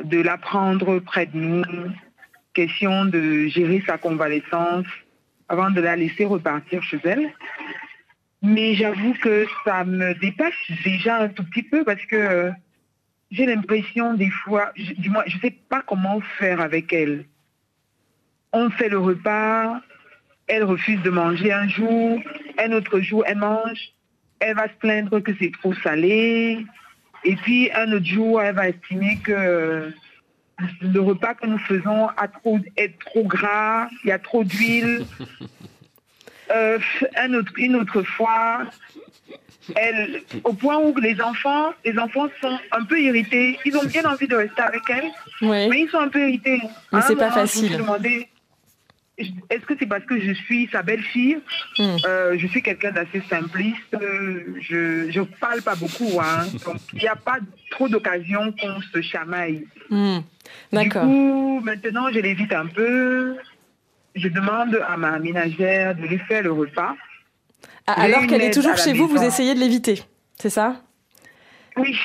[0.03, 1.65] de la prendre près de nous,
[2.55, 4.87] question de gérer sa convalescence
[5.49, 7.33] avant de la laisser repartir chez elle.
[8.43, 10.55] Mais j'avoue que ça me dépasse
[10.85, 12.51] déjà un tout petit peu parce que
[13.31, 17.25] j'ai l'impression des fois, du moins, je ne sais pas comment faire avec elle
[18.57, 19.81] on fait le repas,
[20.47, 22.21] elle refuse de manger un jour,
[22.59, 23.91] un autre jour elle mange,
[24.41, 26.65] elle va se plaindre que c'est trop salé,
[27.27, 29.93] et puis un autre jour elle va estimer que
[30.81, 35.05] le repas que nous faisons a trop, est trop gras, il y a trop d'huile.
[36.55, 36.79] Euh,
[37.17, 38.61] un autre, une autre fois,
[39.75, 43.59] elle, au point où les enfants, les enfants sont un peu irrités.
[43.65, 45.11] Ils ont bien envie de rester avec elle,
[45.43, 46.63] mais ils sont un peu irrités.
[46.93, 47.83] Mais c'est pas facile
[49.19, 51.39] est-ce que c'est parce que je suis sa belle-fille
[51.79, 51.97] hmm.
[52.07, 53.79] euh, Je suis quelqu'un d'assez simpliste.
[53.93, 56.21] je ne parle pas beaucoup.
[56.21, 57.39] Hein, donc, il n'y a pas
[57.71, 59.67] trop d'occasion qu'on se chamaille.
[59.91, 60.19] Hmm.
[60.73, 61.05] D'accord.
[61.05, 63.37] Du coup, maintenant, je l'évite un peu.
[64.15, 66.95] Je demande à ma ménagère de lui faire le repas.
[67.87, 70.03] Ah, alors qu'elle est toujours chez vous, vous essayez de l'éviter,
[70.37, 70.83] c'est ça?
[71.77, 71.97] Oui.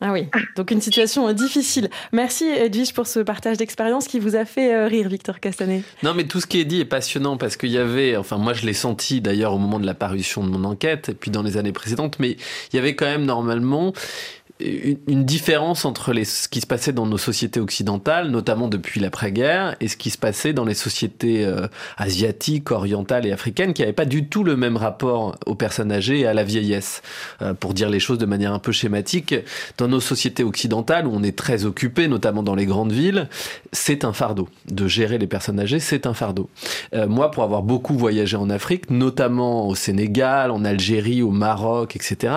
[0.00, 1.90] Ah oui, donc une situation euh, difficile.
[2.12, 5.82] Merci Edwige pour ce partage d'expérience qui vous a fait euh, rire, Victor Castanet.
[6.04, 8.52] Non, mais tout ce qui est dit est passionnant parce qu'il y avait, enfin moi
[8.52, 11.42] je l'ai senti d'ailleurs au moment de la parution de mon enquête et puis dans
[11.42, 12.36] les années précédentes, mais
[12.72, 13.92] il y avait quand même normalement
[14.60, 19.76] une, différence entre les, ce qui se passait dans nos sociétés occidentales, notamment depuis l'après-guerre,
[19.80, 23.92] et ce qui se passait dans les sociétés euh, asiatiques, orientales et africaines, qui n'avaient
[23.92, 27.02] pas du tout le même rapport aux personnes âgées et à la vieillesse.
[27.42, 29.34] Euh, pour dire les choses de manière un peu schématique,
[29.76, 33.28] dans nos sociétés occidentales, où on est très occupé, notamment dans les grandes villes,
[33.72, 34.48] c'est un fardeau.
[34.66, 36.48] De gérer les personnes âgées, c'est un fardeau.
[36.94, 41.94] Euh, moi, pour avoir beaucoup voyagé en Afrique, notamment au Sénégal, en Algérie, au Maroc,
[41.94, 42.32] etc.,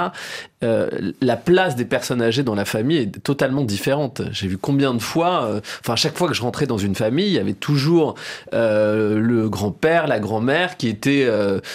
[0.63, 0.89] euh,
[1.21, 4.21] la place des personnes âgées dans la famille est totalement différente.
[4.31, 7.27] J'ai vu combien de fois, euh, enfin chaque fois que je rentrais dans une famille,
[7.27, 8.15] il y avait toujours
[8.53, 11.27] euh, le grand-père, la grand-mère qui était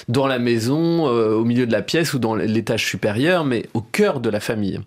[0.09, 4.21] dans la maison, au milieu de la pièce ou dans l'étage supérieur, mais au cœur
[4.21, 4.81] de la famille.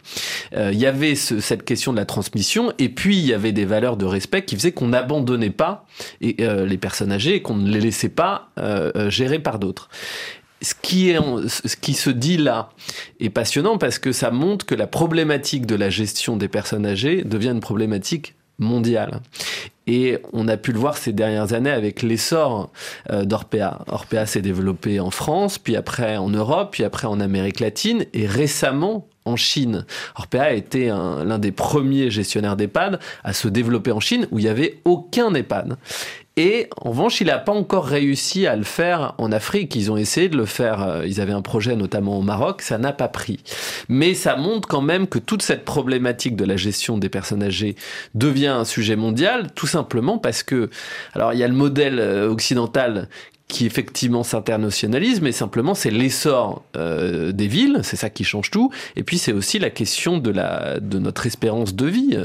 [0.56, 3.98] il y avait cette question de la transmission et puis il y avait des valeurs
[3.98, 5.86] de respect qui faisaient qu'on n'abandonnait pas
[6.22, 8.50] les personnes âgées et qu'on ne les laissait pas
[9.10, 9.90] gérer par d'autres
[10.62, 12.70] ce qui, est, ce qui se dit là
[13.20, 17.24] est passionnant parce que ça montre que la problématique de la gestion des personnes âgées
[17.24, 19.22] devient une problématique mondiale.
[19.88, 22.72] Et on a pu le voir ces dernières années avec l'essor
[23.10, 23.86] euh, d'Orpea.
[23.88, 28.28] Orpea s'est développé en France, puis après en Europe, puis après en Amérique latine, et
[28.28, 29.86] récemment en Chine.
[30.16, 34.44] Orpea a été l'un des premiers gestionnaires d'EHPAD à se développer en Chine où il
[34.44, 35.78] n'y avait aucun EHPAD.
[36.42, 39.76] Et en revanche, il n'a pas encore réussi à le faire en Afrique.
[39.76, 40.82] Ils ont essayé de le faire.
[40.82, 42.62] Euh, ils avaient un projet notamment au Maroc.
[42.62, 43.42] Ça n'a pas pris.
[43.90, 47.76] Mais ça montre quand même que toute cette problématique de la gestion des personnes âgées
[48.16, 50.70] devient un sujet mondial, tout simplement parce que,
[51.14, 53.10] alors il y a le modèle euh, occidental
[53.50, 58.72] qui effectivement s'internationalise, mais simplement c'est l'essor euh, des villes, c'est ça qui change tout.
[58.96, 62.16] Et puis c'est aussi la question de la de notre espérance de vie.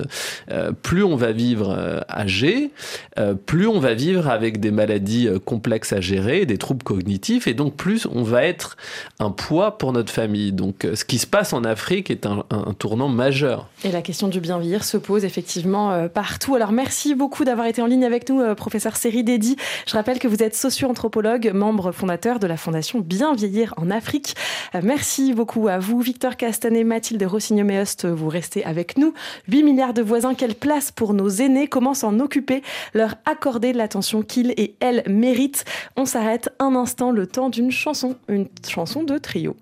[0.51, 2.71] Euh, plus on va vivre euh, âgé,
[3.19, 7.47] euh, plus on va vivre avec des maladies euh, complexes à gérer, des troubles cognitifs,
[7.47, 8.77] et donc plus on va être
[9.19, 10.53] un poids pour notre famille.
[10.53, 13.67] Donc ce qui se passe en Afrique est un, un tournant majeur.
[13.83, 16.55] Et la question du bien vieillir se pose effectivement partout.
[16.55, 19.57] Alors merci beaucoup d'avoir été en ligne avec nous, professeur Seri Dedi.
[19.87, 21.14] Je rappelle que vous êtes socio-anthropologue
[21.53, 24.35] membre fondateur de la fondation Bien vieillir en Afrique.
[24.75, 28.07] Euh, merci beaucoup à vous, Victor Castanet, Mathilde Rossigno-Meost.
[28.07, 29.15] Vous restez avec nous.
[29.49, 31.69] 8 milliards de voisins, quelle place pour nos aînés?
[31.69, 32.63] Comment s'en occuper?
[32.95, 35.65] Leur accorder l'attention qu'ils et elles méritent
[35.97, 39.57] On s'arrête un instant, le temps d'une chanson, une chanson de trio.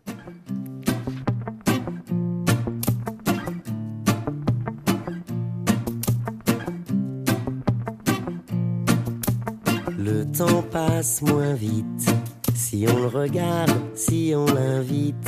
[10.12, 12.14] Le temps passe moins vite
[12.55, 15.27] si on le regarde, si on l'invite,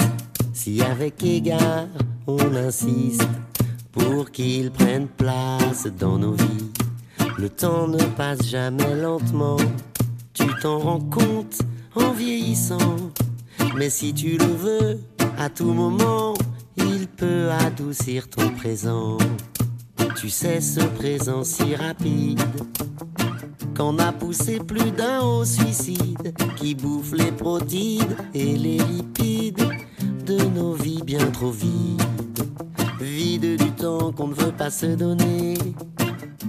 [0.53, 1.89] si avec égard
[2.27, 3.27] on insiste
[3.93, 6.71] pour qu'il prenne place dans nos vies.
[7.39, 9.57] Le temps ne passe jamais lentement,
[10.35, 11.61] tu t'en rends compte
[11.95, 12.97] en vieillissant.
[13.77, 15.01] Mais si tu le veux,
[15.39, 16.35] à tout moment,
[16.77, 19.17] il peut adoucir ton présent.
[20.17, 22.43] Tu sais, ce présent si rapide
[23.77, 29.69] qu'on a poussé plus d'un au suicide qui bouffe les protides et les lipides
[30.27, 32.03] de nos vies bien trop vides.
[33.01, 35.55] Vide du temps qu'on ne veut pas se donner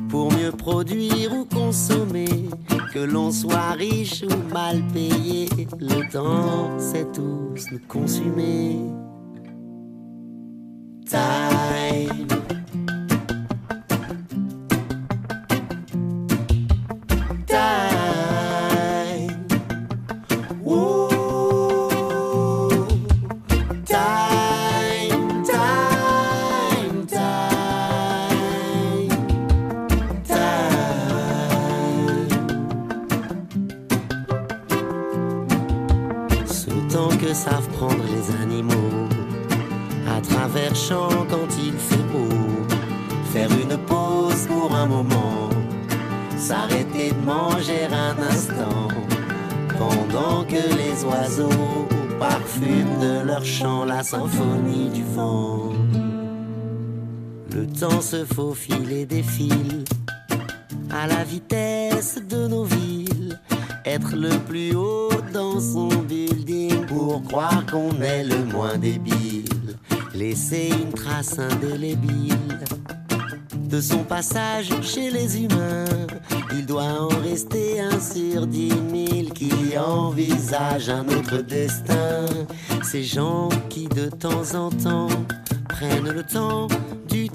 [0.09, 2.49] pour mieux produire ou consommer.
[2.93, 8.77] Que l'on soit riche ou mal payé, le temps c'est tous nous consumer.
[11.05, 11.44] Time.
[58.35, 59.85] Faufile et défile
[60.91, 63.39] à la vitesse de nos villes.
[63.85, 69.77] Être le plus haut dans son building pour croire qu'on est le moins débile.
[70.13, 72.59] Laisser une trace indélébile
[73.69, 75.85] de son passage chez les humains.
[76.51, 82.25] Il doit en rester un sur dix mille qui envisagent un autre destin.
[82.83, 85.07] Ces gens qui de temps en temps
[85.69, 86.67] prennent le temps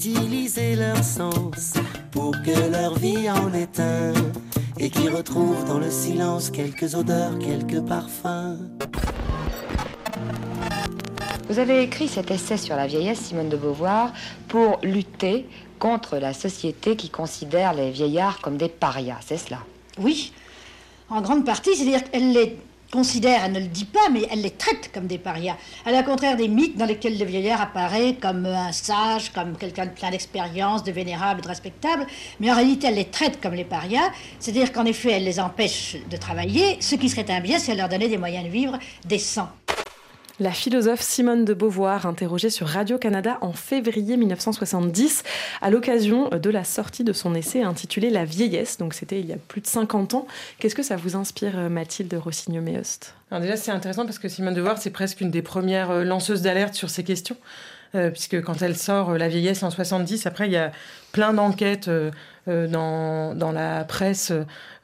[0.00, 1.74] d'utiliser leur sens
[2.10, 4.14] pour que leur vie en est un
[4.78, 8.56] et qui retrouvent dans le silence quelques odeurs, quelques parfums.
[11.50, 14.12] Vous avez écrit cet essai sur la vieillesse, Simone de Beauvoir,
[14.48, 15.46] pour lutter
[15.78, 19.58] contre la société qui considère les vieillards comme des parias, c'est cela?
[19.98, 20.32] Oui,
[21.10, 22.58] en grande partie, c'est-à-dire qu'elle les
[22.90, 25.56] considère, elle ne le dit pas, mais elle les traite comme des parias.
[25.86, 29.86] À la contraire des mythes dans lesquels le vieillard apparaît comme un sage, comme quelqu'un
[29.86, 32.06] de plein d'expérience, de vénérable, de respectable,
[32.40, 35.96] mais en réalité elle les traite comme les parias, c'est-à-dire qu'en effet elle les empêche
[36.10, 38.78] de travailler, ce qui serait un bien si elle leur donnait des moyens de vivre
[39.06, 39.48] décents.
[40.40, 45.22] La philosophe Simone de Beauvoir, interrogée sur Radio-Canada en février 1970,
[45.60, 49.34] à l'occasion de la sortie de son essai intitulé La vieillesse, donc c'était il y
[49.34, 50.26] a plus de 50 ans.
[50.58, 54.60] Qu'est-ce que ça vous inspire, Mathilde Rossignol-Méost Alors déjà, c'est intéressant parce que Simone de
[54.60, 57.36] Beauvoir, c'est presque une des premières euh, lanceuses d'alerte sur ces questions.
[57.96, 60.70] Euh, puisque quand elle sort euh, La vieillesse en 70, après il y a
[61.12, 61.90] plein d'enquêtes
[62.46, 64.32] dans, dans, la presse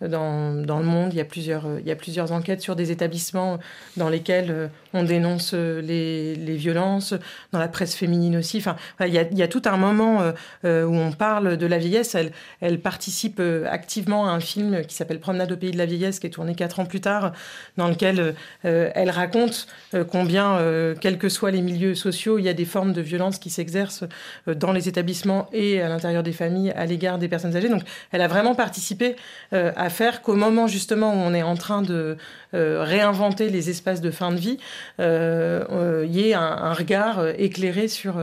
[0.01, 1.13] dans, dans, le monde.
[1.13, 3.59] Il y, a plusieurs, il y a plusieurs enquêtes sur des établissements
[3.97, 7.15] dans lesquels euh, on dénonce euh, les, violences,
[7.53, 8.59] dans la presse féminine aussi.
[8.59, 10.33] Enfin, il y a, tout un moment
[10.65, 12.15] euh, où on parle de la vieillesse.
[12.15, 13.41] Elle, elle participe
[13.71, 16.55] activement à un film qui s'appelle Promenade au pays de la vieillesse, qui est tourné
[16.55, 17.33] quatre ans plus tard,
[17.77, 19.67] dans lequel elle raconte
[20.11, 20.59] combien,
[21.01, 24.05] quels que soient les milieux sociaux, il y a des formes de violence qui s'exercent
[24.47, 27.83] dans les établissements et à l'intérieur des familles à l'égard des personnes Donc,
[28.13, 29.17] elle a vraiment participé
[29.53, 32.17] à à faire qu'au moment justement où on est en train de euh,
[32.57, 34.59] réinventer les espaces de fin de vie,
[34.99, 38.17] il euh, euh, y ait un, regard éclairé sur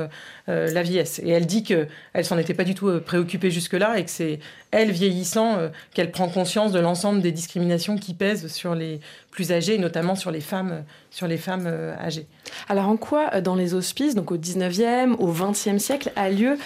[0.47, 1.19] la vieillesse.
[1.23, 1.87] Et elle dit qu'elle
[2.23, 4.39] s'en était pas du tout préoccupée jusque-là et que c'est
[4.71, 5.57] elle, vieillissant,
[5.93, 8.99] qu'elle prend conscience de l'ensemble des discriminations qui pèsent sur les
[9.31, 11.67] plus âgés, notamment sur les femmes, sur les femmes
[11.99, 12.27] âgées.
[12.69, 16.57] Alors en quoi, dans les hospices, donc au 19e, au 20e siècle, a lieu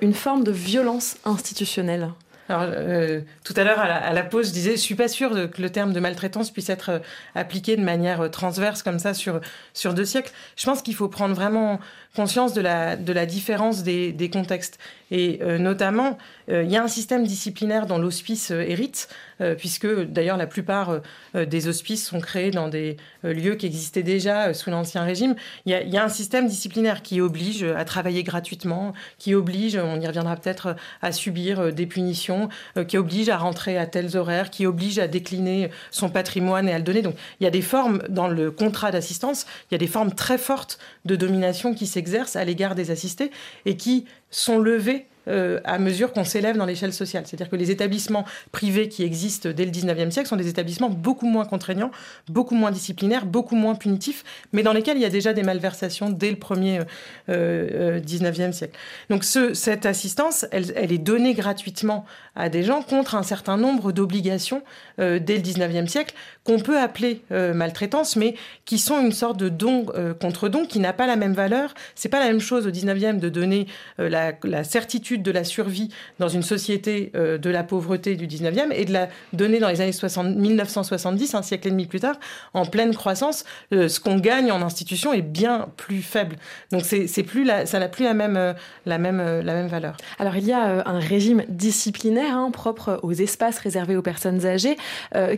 [0.00, 2.10] une forme de violence institutionnelle?
[2.48, 5.60] Alors, euh, tout à l'heure, à, la pause, je disais, je suis pas sûre que
[5.60, 6.98] le terme de maltraitance puisse être euh,
[7.34, 9.40] appliqué de manière euh, transverse comme ça sur,
[9.72, 10.32] sur deux siècles.
[10.56, 11.80] Je pense qu'il faut prendre vraiment
[12.16, 14.78] conscience de la, de la différence des, des contextes.
[15.12, 19.08] Et notamment, il y a un système disciplinaire dont l'hospice hérite,
[19.56, 21.00] puisque d'ailleurs la plupart
[21.32, 25.36] des hospices sont créés dans des lieux qui existaient déjà sous l'Ancien Régime.
[25.64, 30.06] Il y, a, un système disciplinaire qui oblige à travailler gratuitement, qui oblige, on y
[30.08, 34.66] reviendra peut-être, à subir des punitions euh, qui oblige à rentrer à tels horaires, qui
[34.66, 37.02] oblige à décliner son patrimoine et à le donner.
[37.02, 40.12] Donc il y a des formes dans le contrat d'assistance, il y a des formes
[40.12, 42.05] très fortes de domination qui s'exercent
[42.36, 43.30] à l'égard des assistés
[43.64, 47.24] et qui sont levées euh, à mesure qu'on s'élève dans l'échelle sociale.
[47.26, 51.26] C'est-à-dire que les établissements privés qui existent dès le 19e siècle sont des établissements beaucoup
[51.26, 51.90] moins contraignants,
[52.28, 56.10] beaucoup moins disciplinaires, beaucoup moins punitifs, mais dans lesquels il y a déjà des malversations
[56.10, 56.80] dès le premier
[57.28, 58.78] euh, 19e euh, siècle.
[59.10, 63.92] Donc ce, cette assistance, elle, est donnée gratuitement à des gens contre un certain nombre
[63.92, 64.62] d'obligations
[65.00, 69.48] euh, dès le 19e siècle qu'on peut appeler maltraitance, mais qui sont une sorte de
[69.48, 69.86] don
[70.20, 71.74] contre don qui n'a pas la même valeur.
[71.96, 73.66] C'est pas la même chose au 19e de donner
[73.98, 78.84] la certitude de la survie dans une société euh, de la pauvreté du 19e et
[78.84, 82.16] de la donner dans les années 60, 1970, un siècle et demi plus tard,
[82.54, 86.36] en pleine croissance, euh, ce qu'on gagne en institution est bien plus faible.
[86.72, 88.52] Donc c'est plus la, ça n'a plus la même, euh,
[88.84, 89.96] la, même, la même valeur.
[90.18, 94.76] Alors il y a un régime disciplinaire hein, propre aux espaces réservés aux personnes âgées.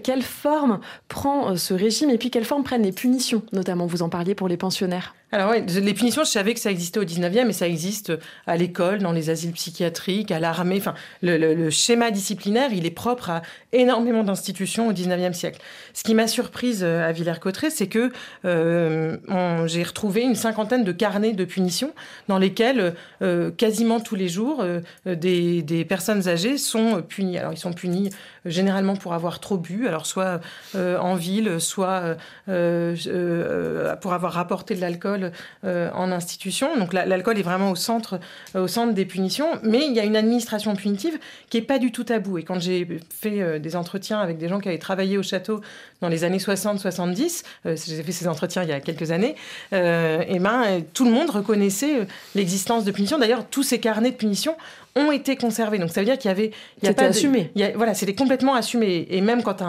[0.02, 4.08] quelle forme prend ce régime et puis quelle forme prennent les punitions, notamment vous en
[4.08, 7.50] parliez pour les pensionnaires alors oui, les punitions, je savais que ça existait au 19e,
[7.50, 8.12] et ça existe
[8.46, 10.78] à l'école, dans les asiles psychiatriques, à l'armée.
[10.78, 15.60] Enfin, le, schéma disciplinaire, il est propre à énormément d'institutions au 19e siècle.
[15.92, 18.10] Ce qui m'a surprise euh, à Villers-Cotterêts, c'est que
[18.46, 19.18] euh,
[19.66, 21.92] j'ai retrouvé une cinquantaine de carnets de punitions
[22.28, 24.64] dans lesquels euh, quasiment tous les jours
[25.04, 27.38] des, des, personnes âgées sont punies.
[27.38, 28.10] Alors ils sont punis
[28.44, 30.40] généralement pour avoir trop bu, alors soit
[30.74, 32.16] en ville, soit
[34.00, 35.32] pour avoir rapporté de l'alcool
[35.64, 36.76] euh, en institution.
[36.76, 38.20] Donc l'alcool est vraiment au centre,
[38.54, 41.18] euh, au centre des punitions, mais il y a une administration punitive
[41.50, 42.38] qui est pas du tout tabou.
[42.38, 45.60] Et quand j'ai fait euh, des entretiens avec des gens qui avaient travaillé au château
[46.00, 49.34] dans les années 60-70, j'ai fait ces entretiens il y a quelques années,
[49.72, 53.18] et ben tout le monde reconnaissait l'existence de punitions.
[53.18, 54.56] D'ailleurs, tous ces carnets de punitions
[54.98, 55.78] ont été conservés.
[55.78, 56.50] Donc ça veut dire qu'il y avait,
[56.82, 57.50] il y a pas assumé.
[57.74, 59.06] voilà, c'était complètement assumé.
[59.10, 59.62] Et même quand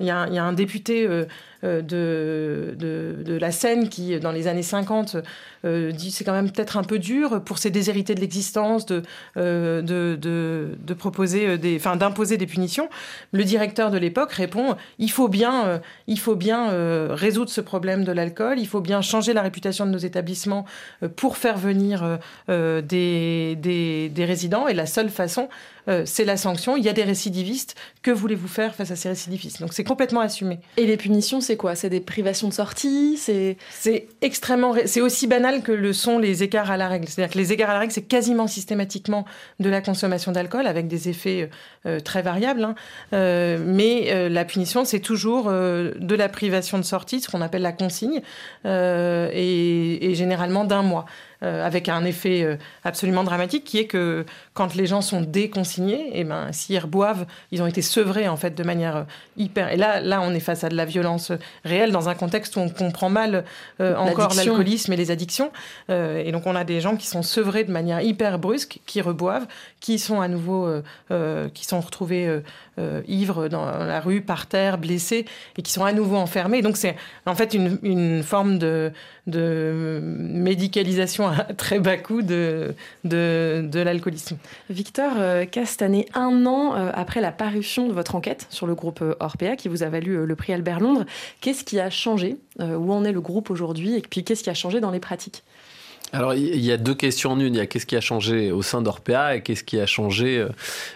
[0.00, 1.24] il y, a un député euh,
[1.66, 5.16] de, de, la scène qui, dans les années 50,
[5.64, 9.02] euh, dit c'est quand même peut-être un peu dur pour ces déshérités de l'existence de,
[9.36, 12.88] euh, proposer des, enfin, d'imposer des punitions.
[13.32, 16.68] Le directeur de l'époque répond il faut bien, il faut bien
[17.14, 20.64] résoudre ce problème de l'alcool, il faut bien changer la réputation de nos établissements
[21.16, 24.68] pour faire venir des résidents.
[24.68, 25.48] Et la seule façon,
[25.88, 26.76] euh, c'est la sanction.
[26.76, 27.74] Il y a des récidivistes.
[28.02, 29.60] Que voulez-vous faire face à ces récidivistes?
[29.60, 30.60] Donc c'est complètement assumé.
[30.76, 31.74] Et les punitions, c'est quoi?
[31.74, 33.16] C'est des privations de sortie?
[33.16, 34.74] C'est c'est extrêmement.
[34.86, 37.08] C'est aussi banal que le sont les écarts à la règle.
[37.08, 39.24] C'est-à-dire que les écarts à la règle, c'est quasiment systématiquement
[39.60, 41.50] de la consommation d'alcool avec des effets
[41.86, 42.64] euh, très variables.
[42.64, 42.74] Hein.
[43.12, 47.72] Euh, mais la punition, c'est toujours de la privation de sortie, ce qu'on appelle la
[47.72, 48.20] consigne,
[48.64, 51.06] et, et généralement d'un mois.
[51.42, 54.24] Avec un effet absolument dramatique qui est que
[54.54, 58.36] quand les gens sont déconsignés, et eh ben, s'ils reboivent, ils ont été sevrés en
[58.36, 59.06] fait de manière
[59.36, 59.72] hyper.
[59.72, 61.32] Et là, là, on est face à de la violence
[61.64, 63.44] réelle dans un contexte où on comprend mal
[63.78, 65.52] encore l'alcoolisme et les addictions.
[65.88, 69.46] et donc, on a des gens qui sont sevrés de manière hyper brusque, qui reboivent,
[69.80, 70.68] qui sont à nouveau,
[71.54, 72.42] qui sont retrouvés
[73.08, 75.24] ivres dans la rue, par terre, blessés,
[75.56, 76.62] et qui sont à nouveau enfermés.
[76.62, 78.92] Donc, c'est en fait une, une forme de,
[79.26, 82.74] de médicalisation à très bas coût de,
[83.04, 84.36] de, de l'alcoolisme.
[84.70, 89.02] Victor euh, Castanet, un an euh, après la parution de votre enquête sur le groupe
[89.02, 91.04] euh, Orpea, qui vous a valu le prix Albert Londres,
[91.40, 94.54] qu'est-ce qui a changé Où en est le groupe aujourd'hui Et puis qu'est-ce qui a
[94.54, 95.42] changé dans les pratiques?
[96.16, 97.54] Alors, il y a deux questions en une.
[97.54, 100.38] Il y a qu'est-ce qui a changé au sein d'Orpea et qu'est-ce qui a changé
[100.38, 100.48] euh,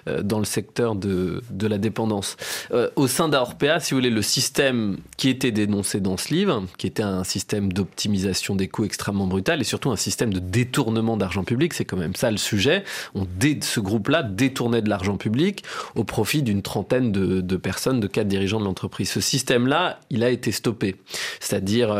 [0.08, 2.38] euh, dans le secteur de, de la dépendance.
[2.72, 6.64] Euh, au sein d'Orpea, si vous voulez, le système qui était dénoncé dans ce livre,
[6.78, 11.18] qui était un système d'optimisation des coûts extrêmement brutal et surtout un système de détournement
[11.18, 12.84] d'argent public, c'est quand même ça le sujet.
[13.14, 13.26] On
[13.60, 15.64] ce groupe-là détournait de l'argent public
[15.96, 19.10] au profit d'une trentaine de, de, personnes, de quatre dirigeants de l'entreprise.
[19.10, 20.96] Ce système-là, il a été stoppé.
[21.40, 21.94] C'est-à-dire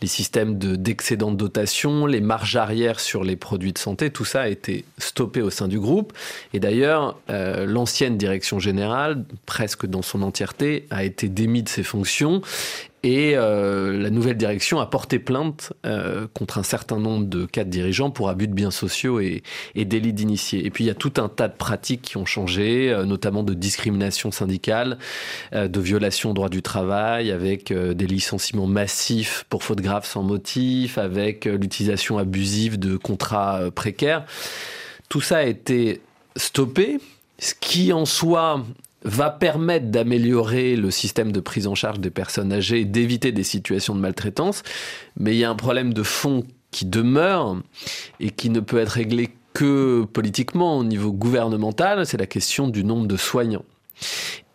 [0.00, 2.20] les systèmes d'excédent de, dotation, les
[2.54, 6.12] arrière sur les produits de santé, tout ça a été stoppé au sein du groupe.
[6.52, 11.82] Et d'ailleurs, euh, l'ancienne direction générale, presque dans son entièreté, a été démise de ses
[11.82, 12.42] fonctions
[13.06, 17.70] et euh, la nouvelle direction a porté plainte euh, contre un certain nombre de cadres
[17.70, 19.44] dirigeants pour abus de biens sociaux et,
[19.76, 20.66] délits d'initiés.
[20.66, 23.44] Et puis il y a tout un tas de pratiques qui ont changé, euh, notamment
[23.44, 24.98] de discrimination syndicale,
[25.52, 30.98] de violation au droit du travail, avec des licenciements massifs pour faute grave sans motif,
[30.98, 34.24] avec l'utilisation abusive de contrats précaires.
[35.08, 36.00] Tout ça a été
[36.34, 36.98] stoppé,
[37.38, 38.64] ce qui en soi
[39.04, 43.94] va permettre d'améliorer le système de prise en charge des personnes âgées d'éviter des situations
[43.94, 44.62] de maltraitance.
[45.18, 47.56] Mais il y a un problème de fond qui demeure
[48.20, 52.84] et qui ne peut être réglé que politiquement au niveau gouvernemental, c'est la question du
[52.84, 53.64] nombre de soignants.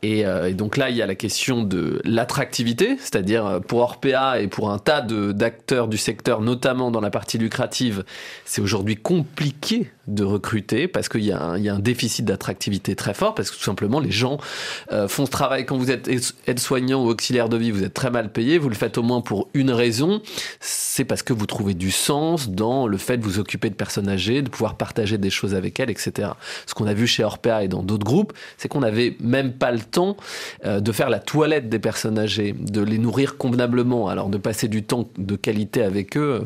[0.04, 4.40] Euh, et, donc là, il y a la question de l'attractivité, c'est-à-dire euh, pour Orpea
[4.40, 8.04] et pour un tas d'acteurs du secteur, notamment dans la partie lucrative,
[8.46, 13.52] c'est aujourd'hui compliqué de recruter parce qu'il y, a un déficit d'attractivité très fort, parce
[13.52, 14.38] que tout simplement, les gens
[14.92, 15.66] euh, font ce travail.
[15.66, 16.10] Quand vous êtes
[16.48, 19.22] aide-soignant ou auxiliaire de vie, vous êtes très mal payé, vous le faites au moins
[19.22, 20.22] pour une raison,
[20.60, 24.10] c'est parce que vous trouvez du sens dans le fait de vous occuper de personnes
[24.10, 26.30] âgées, de pouvoir partager des choses avec elles, etc.
[26.66, 29.72] Ce qu'on a vu chez Orpea et dans d'autres groupes, c'est qu'on n'avait même pas
[29.72, 30.18] le temps
[30.66, 34.08] euh, de faire la toilette des personnes âgées, de les nourrir convenablement.
[34.08, 36.44] Alors de passer du temps de qualité avec eux,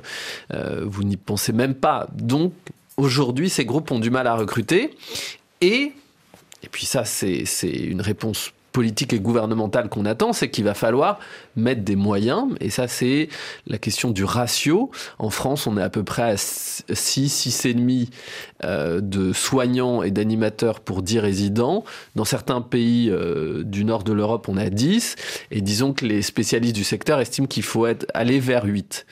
[0.54, 2.08] euh, vous n'y pensez même pas.
[2.14, 2.54] Donc
[2.98, 4.96] aujourd'hui, ces groupes ont du mal à recruter.
[5.62, 5.94] Et,
[6.64, 11.18] et puis ça, c'est une réponse politique et gouvernementale qu'on attend, c'est qu'il va falloir
[11.56, 12.48] mettre des moyens.
[12.60, 13.30] Et ça, c'est
[13.68, 14.92] la question du ratio.
[15.18, 18.10] En France, on est à peu près à 6, 6,5
[18.66, 21.86] euh, de soignants et d'animateurs pour 10 résidents.
[22.16, 25.16] Dans certains pays euh, du nord de l'Europe, on a 10.
[25.52, 29.06] Et disons que les spécialistes du secteur estiment qu'il faut être, aller vers 8.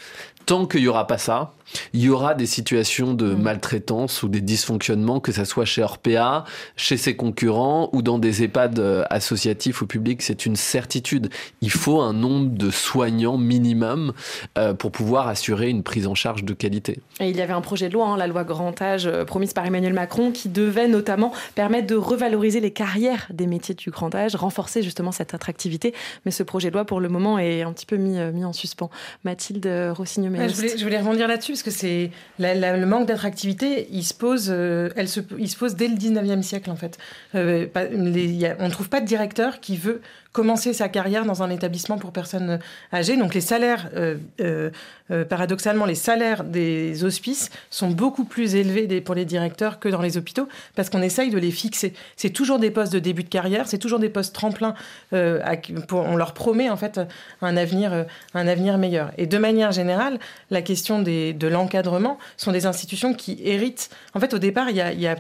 [0.46, 1.54] Tant qu'il n'y aura pas ça,
[1.94, 3.42] il y aura des situations de mm.
[3.42, 6.44] maltraitance ou des dysfonctionnements, que ce soit chez Orpea,
[6.76, 10.22] chez ses concurrents ou dans des EHPAD euh, associatifs ou publics.
[10.22, 11.30] C'est une certitude.
[11.62, 14.14] Il faut un nombre de soignants minimum
[14.58, 17.00] euh, pour pouvoir assurer une prise en charge de qualité.
[17.20, 19.54] Et il y avait un projet de loi, hein, la loi Grand Âge, euh, promise
[19.54, 24.14] par Emmanuel Macron, qui devait notamment permettre de revaloriser les carrières des métiers du grand
[24.16, 25.94] âge, renforcer justement cette attractivité.
[26.26, 28.54] Mais ce projet de loi, pour le moment, est un petit peu mis, mis en
[28.54, 28.90] suspens.
[29.24, 34.14] Mathilde rossignol je, voulais, je voulais rebondir là-dessus que c'est le manque d'attractivité, il se
[34.14, 36.98] pose, euh, elle se, il se pose dès le 19e siècle en fait.
[37.36, 40.02] Euh, on ne trouve pas de directeur qui veut
[40.34, 42.60] commencer sa carrière dans un établissement pour personnes
[42.92, 43.16] âgées.
[43.16, 44.72] Donc les salaires, euh, euh,
[45.12, 50.02] euh, paradoxalement, les salaires des hospices sont beaucoup plus élevés pour les directeurs que dans
[50.02, 51.94] les hôpitaux parce qu'on essaye de les fixer.
[52.18, 54.74] C'est toujours des postes de début de carrière, c'est toujours des postes tremplins.
[55.12, 57.00] on leur promet en fait
[57.42, 59.12] un avenir, un avenir meilleur.
[59.20, 60.18] Et de manière générale,
[60.50, 63.92] la question de l'encadrement sont des institutions qui héritent.
[64.16, 65.16] En fait, au départ, il y a,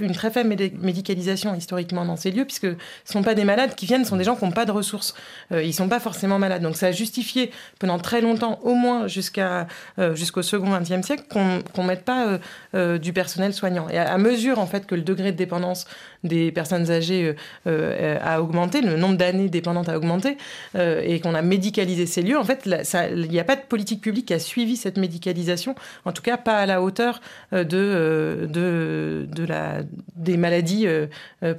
[0.00, 0.48] une très faible
[0.80, 4.10] médicalisation historiquement dans ces lieux puisque ce ne sont pas des malades qui viennent, ce
[4.10, 5.14] sont des gens qui ont de ressources.
[5.52, 6.62] Euh, ils sont pas forcément malades.
[6.62, 9.66] Donc ça a justifié pendant très longtemps, au moins jusqu'à
[9.98, 12.38] euh, jusqu'au second XXe siècle, qu'on mette pas
[12.74, 13.88] euh, du personnel soignant.
[13.88, 15.86] Et à, mesure en fait que le degré de dépendance
[16.24, 17.34] des personnes âgées
[17.66, 20.36] a augmenté, le nombre d'années dépendantes a augmenté,
[20.76, 24.26] et qu'on a médicalisé ces lieux, en fait, il n'y a pas de politique publique
[24.26, 27.20] qui a suivi cette médicalisation, en tout cas pas à la hauteur
[27.52, 29.82] de, de, de la,
[30.16, 30.86] des maladies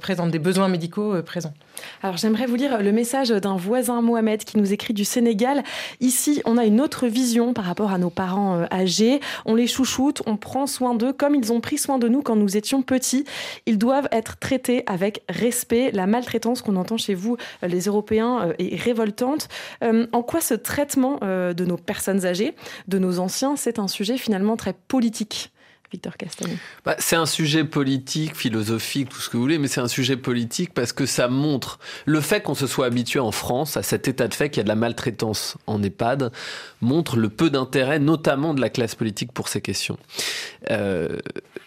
[0.00, 1.54] présentes, des besoins médicaux présents.
[2.02, 5.62] Alors j'aimerais vous lire le message d'un voisin Mohamed qui nous écrit du Sénégal.
[6.00, 9.20] Ici, on a une autre vision par rapport à nos parents âgés.
[9.46, 12.36] On les chouchoute, on prend soin d'eux comme ils ont pris soin de nous quand
[12.36, 13.24] nous étions petits.
[13.66, 15.92] Ils doivent être traités avec respect.
[15.92, 19.46] La maltraitance qu'on entend chez vous, les Européens, est révoltante.
[19.80, 22.56] En quoi ce traitement de nos personnes âgées,
[22.88, 25.52] de nos anciens, c'est un sujet finalement très politique?
[25.92, 26.12] Victor
[26.84, 30.16] bah, C'est un sujet politique, philosophique, tout ce que vous voulez, mais c'est un sujet
[30.16, 34.06] politique parce que ça montre le fait qu'on se soit habitué en France à cet
[34.06, 36.30] état de fait qu'il y a de la maltraitance en EHPAD,
[36.80, 39.98] montre le peu d'intérêt, notamment de la classe politique, pour ces questions.
[40.70, 41.18] Euh,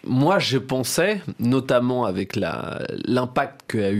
[0.06, 3.92] moi, je pensais, notamment avec l'impact qu'a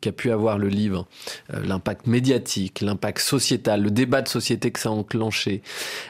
[0.00, 1.06] qu'a pu avoir le livre,
[1.52, 5.62] euh, l'impact médiatique, l'impact sociétal, le débat de société que ça a enclenché,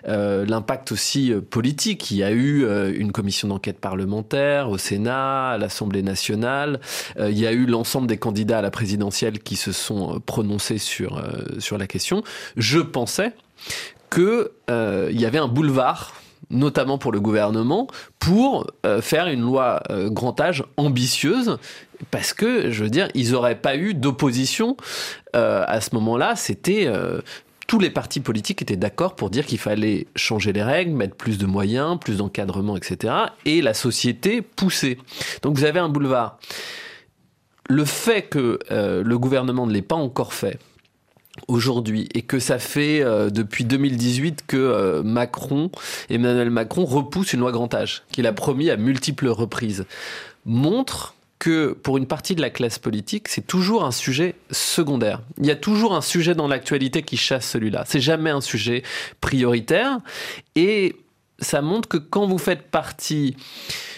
[0.09, 2.11] euh, l'impact aussi politique.
[2.11, 6.81] Il y a eu une commission d'enquête parlementaire au Sénat, à l'Assemblée nationale.
[7.19, 11.23] il y a eu l'ensemble des candidats à la présidentielle qui se sont prononcés sur
[11.59, 12.23] sur la question.
[12.57, 13.33] Je pensais
[14.13, 16.15] qu'il euh, y avait un boulevard
[16.51, 17.87] notamment pour le gouvernement,
[18.19, 21.57] pour euh, faire une loi euh, grand âge ambitieuse,
[22.11, 24.77] parce que, je veux dire, ils n'auraient pas eu d'opposition
[25.33, 26.35] à ce moment-là.
[26.37, 26.93] C'était
[27.73, 31.39] tous les partis politiques étaient d'accord pour dire qu'il fallait changer les règles, mettre plus
[31.39, 33.15] de moyens, plus d'encadrement, etc.
[33.47, 34.99] Et la société poussait.
[35.41, 36.39] Donc vous avez un boulevard.
[37.71, 40.59] Le fait que le gouvernement ne l'ait pas encore fait,
[41.49, 45.71] aujourd'hui et que ça fait euh, depuis 2018 que euh, Macron,
[46.11, 49.87] Emmanuel Macron repousse une loi grand âge qu'il a promis à multiples reprises,
[50.45, 55.23] montre que pour une partie de la classe politique, c'est toujours un sujet secondaire.
[55.39, 57.83] Il y a toujours un sujet dans l'actualité qui chasse celui-là.
[57.85, 58.85] C'est jamais un sujet
[59.21, 59.99] prioritaire
[60.55, 60.95] et
[61.41, 63.35] ça montre que quand vous faites partie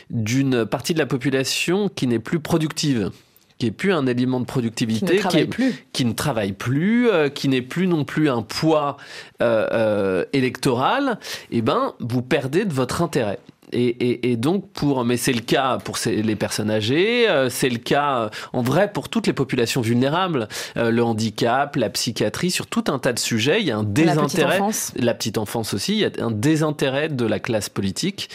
[0.09, 3.11] d'une partie de la population qui n'est plus productive,
[3.59, 7.11] qui est plus un élément de productivité, qui ne travaille plus, qui, ne travaille plus,
[7.11, 8.97] euh, qui n'est plus non plus un poids
[9.43, 11.19] euh, euh, électoral,
[11.51, 13.39] eh ben vous perdez de votre intérêt.
[13.73, 18.19] Et, donc pour, mais c'est le cas pour les personnes âgées, euh, c'est le cas
[18.19, 22.85] euh, en vrai pour toutes les populations vulnérables, euh, le handicap, la psychiatrie, sur tout
[22.89, 24.61] un tas de sujets, il y a un désintérêt,
[24.97, 28.29] la petite enfance, aussi, il y a un désintérêt de la classe politique.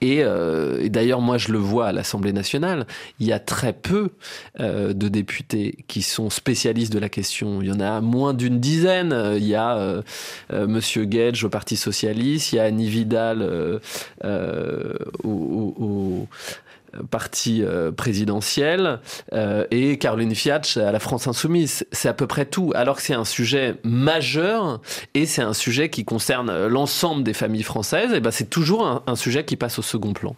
[0.00, 0.22] Et,
[0.88, 2.86] d'ailleurs, moi je le vois à l'Assemblée nationale,
[3.20, 4.10] il y a très peu
[4.58, 7.60] de députés qui sont spécialistes de la question.
[7.62, 9.14] Il y en a moins d'une dizaine.
[9.36, 10.02] Il y a
[10.50, 13.80] Monsieur Gage au Parti socialiste, il y a Annie Vidal
[15.24, 16.28] au,
[17.10, 19.00] parti euh, présidentiel
[19.32, 21.86] euh, et Caroline Fiatch à la France Insoumise.
[21.92, 22.72] C'est à peu près tout.
[22.74, 24.80] Alors que c'est un sujet majeur
[25.14, 29.16] et c'est un sujet qui concerne l'ensemble des familles françaises, et ben c'est toujours un
[29.16, 30.36] sujet qui passe au second plan.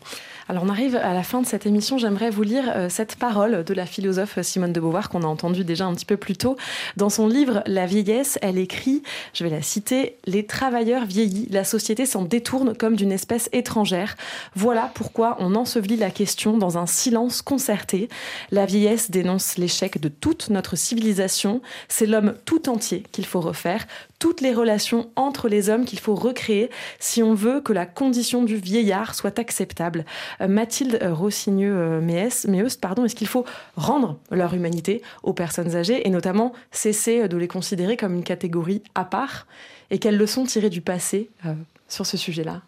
[0.51, 1.99] Alors on arrive à la fin de cette émission.
[1.99, 5.63] J'aimerais vous lire euh, cette parole de la philosophe Simone de Beauvoir qu'on a entendue
[5.63, 6.57] déjà un petit peu plus tôt.
[6.97, 9.03] Dans son livre La vieillesse, elle écrit,
[9.35, 14.17] je vais la citer, Les travailleurs vieillis, la société s'en détourne comme d'une espèce étrangère.
[14.55, 18.09] Voilà pourquoi on ensevelit la question dans un silence concerté.
[18.51, 21.61] La vieillesse dénonce l'échec de toute notre civilisation.
[21.89, 23.87] C'est l'homme tout entier qu'il faut refaire,
[24.19, 28.43] toutes les relations entre les hommes qu'il faut recréer si on veut que la condition
[28.43, 30.07] du vieillard soit acceptable.
[30.41, 33.45] Euh, Mathilde Rossigneux-Méeust, pardon, est-ce qu'il faut
[33.77, 38.83] rendre leur humanité aux personnes âgées et notamment cesser de les considérer comme une catégorie
[38.95, 39.47] à part?
[39.91, 41.55] Et quelles leçons tirer du passé euh,
[41.89, 42.63] sur ce sujet-là?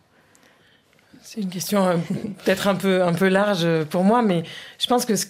[1.32, 1.94] C'est une question euh,
[2.44, 4.42] peut-être un peu, un peu large pour moi, mais
[4.80, 5.26] je pense que ce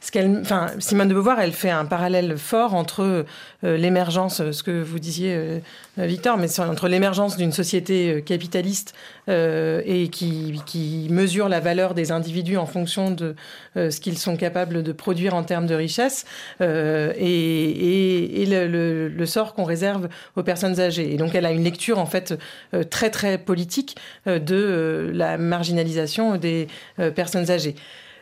[0.00, 3.24] ce qu'elle, enfin, Simone de Beauvoir, elle fait un parallèle fort entre
[3.64, 5.60] euh, l'émergence, ce que vous disiez, euh,
[5.96, 8.92] Victor, mais entre l'émergence d'une société capitaliste
[9.28, 13.36] et qui, qui, mesure la valeur des individus en fonction de
[13.76, 16.26] ce qu'ils sont capables de produire en termes de richesse
[16.60, 21.14] et, et, le, le, sort qu'on réserve aux personnes âgées.
[21.14, 22.34] Et donc, elle a une lecture en fait
[22.90, 23.96] très très politique
[24.26, 26.66] de la marginalisation des
[26.98, 27.74] euh, personnes âgées.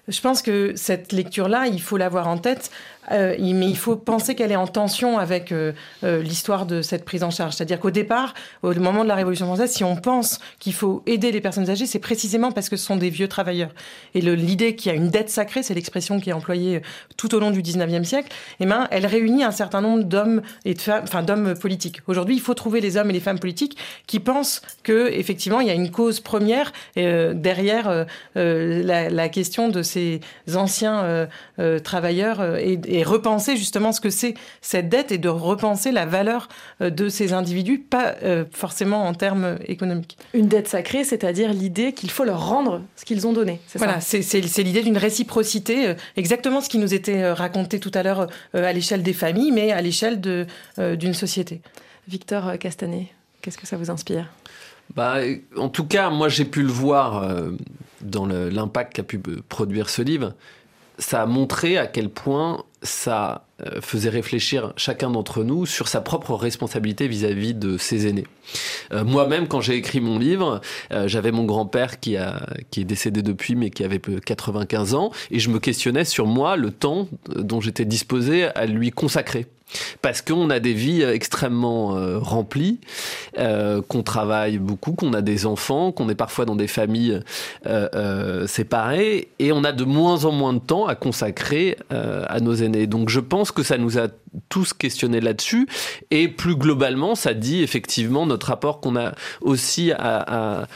[0.08, 2.70] Je pense que cette lecture-là, il faut l'avoir en tête
[3.10, 5.72] euh, mais il faut penser qu'elle est en tension avec euh,
[6.04, 7.54] euh, l'histoire de cette prise en charge.
[7.54, 11.32] C'est-à-dire qu'au départ, au moment de la Révolution française, si on pense qu'il faut aider
[11.32, 13.70] les personnes âgées, c'est précisément parce que ce sont des vieux travailleurs.
[14.14, 16.82] Et l'idée qu'il y a une dette sacrée, c'est l'expression qui est employée
[17.16, 18.28] tout au long du 19e siècle,
[18.60, 22.00] eh ben, elle réunit un certain nombre d'hommes et de femmes, enfin d'hommes politiques.
[22.06, 23.76] Aujourd'hui, il faut trouver les hommes et les femmes politiques
[24.06, 30.20] qui pensent que effectivement, il y a une cause première derrière la, question de ces
[30.54, 31.28] anciens
[31.82, 36.48] travailleurs et repenser justement ce que c'est cette dette et de repenser la valeur
[36.80, 38.14] de ces individus, pas
[38.52, 40.18] forcément en termes économiques.
[40.34, 43.60] Une dette sacrée, c'est-à-dire l'idée qu'il faut leur rendre ce qu'ils ont donné.
[43.76, 48.72] Voilà, c'est l'idée d'une réciprocité, exactement ce qui nous était raconté tout à l'heure à
[48.72, 51.62] l'échelle des familles, mais à l'échelle d'une société.
[52.08, 53.08] Victor Castanet,
[53.40, 54.26] qu'est-ce que ça vous inspire?
[54.94, 55.18] Bah,
[55.56, 57.52] en tout cas, moi j'ai pu le voir euh,
[58.02, 59.18] dans l'impact qu'a pu
[59.48, 60.34] produire ce livre.
[60.98, 66.00] Ça a montré à quel point ça euh, faisait réfléchir chacun d'entre nous sur sa
[66.00, 68.26] propre responsabilité vis-à-vis de ses aînés.
[68.92, 70.60] Euh, moi-même, quand j'ai écrit mon livre,
[71.06, 75.38] j'avais mon grand-père qui, a, qui est décédé depuis, mais qui avait 95 ans, et
[75.38, 79.46] je me questionnais sur moi, le temps dont j'étais disposé à lui consacrer
[80.00, 82.80] parce qu'on a des vies extrêmement euh, remplies,
[83.38, 87.20] euh, qu'on travaille beaucoup, qu'on a des enfants, qu'on est parfois dans des familles
[87.66, 92.54] euh, séparées, et on a de moins en moins de temps à consacrer à nos
[92.54, 92.71] aînés.
[92.86, 94.08] Donc je pense que ça nous a
[94.48, 95.68] tous questionné là-dessus,
[96.10, 100.66] et plus globalement, ça dit effectivement notre rapport qu'on a aussi à,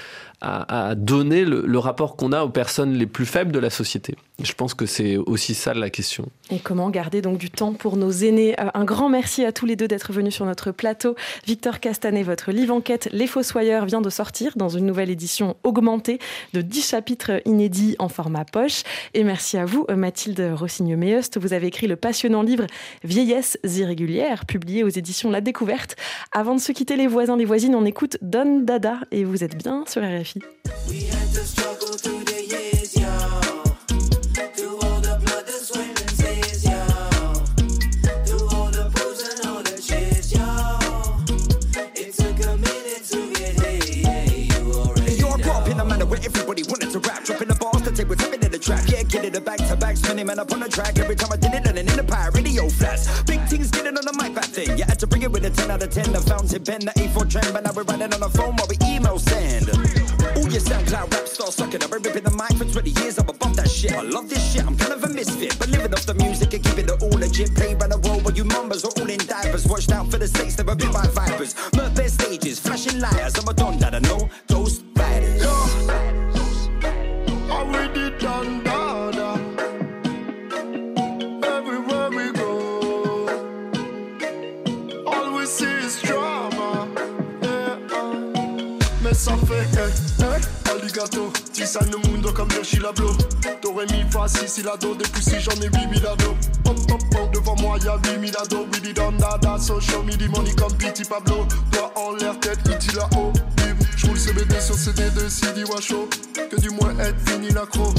[0.97, 4.14] donner le, rapport qu'on a aux personnes les plus faibles de la société.
[4.43, 6.26] Je pense que c'est aussi ça la question.
[6.51, 8.55] Et comment garder donc du temps pour nos aînés?
[8.61, 11.14] Euh, Un grand merci à tous les deux d'être venus sur notre plateau.
[11.47, 16.18] Victor Castanet, votre livre enquête Les Fossoyeurs vient de sortir dans une nouvelle édition augmentée
[16.53, 18.82] de 10 chapitres inédits en format poche.
[19.14, 21.39] Et merci à vous, Mathilde Rossigneux-Meust.
[21.39, 22.66] Vous avez écrit le passionnant livre
[23.05, 25.97] Vieillesse irrégulière, publié aux éditions La Découverte.
[26.32, 29.57] Avant de se quitter, les voisins, les voisines, on écoute Don Dada et vous êtes
[29.57, 30.41] bien sur RFI.
[49.16, 50.98] Yeah, getting the back to back, spinning man up on the track.
[50.98, 53.22] Every time I did it, landing in the pirate radio flats.
[53.22, 54.76] Big things getting on the mic back thing.
[54.76, 56.12] You had to bring it with a 10 out of 10.
[56.12, 58.76] The fountain pen, the A4 trend, but now we're riding on the phone while we
[58.84, 59.70] email send.
[60.36, 61.82] All your SoundCloud rap stars sucking.
[61.82, 63.16] I've been ripping the mic for 20 years.
[63.18, 63.92] I'm above that shit.
[63.92, 64.66] I love this shit.
[64.66, 67.54] I'm kind of a misfit, but living off the music and keeping it all legit.
[67.54, 69.66] Play around the world while you mumbers are all in divers.
[69.66, 71.56] Watched out for the snakes that were bit by vipers.
[71.72, 73.32] Murder stages, flashing liars.
[73.40, 74.28] I'm a don that I know.
[91.57, 93.16] Alligator Tissa no mundo comme Virgil Abloh
[93.61, 96.34] T'aurais mis fa si la do Depuis si j'en ai 8000 ados.
[96.64, 98.66] Pop pop pop devant moi y'a 8000 ados.
[98.72, 101.46] We did on dada So show me the money comme Pity Pablo.
[101.72, 103.32] Toi en l'air tête iti là-haut.
[103.96, 106.09] J'roule CBD sur CD de CD Washo
[106.50, 107.94] Que du moins être fini l'accro.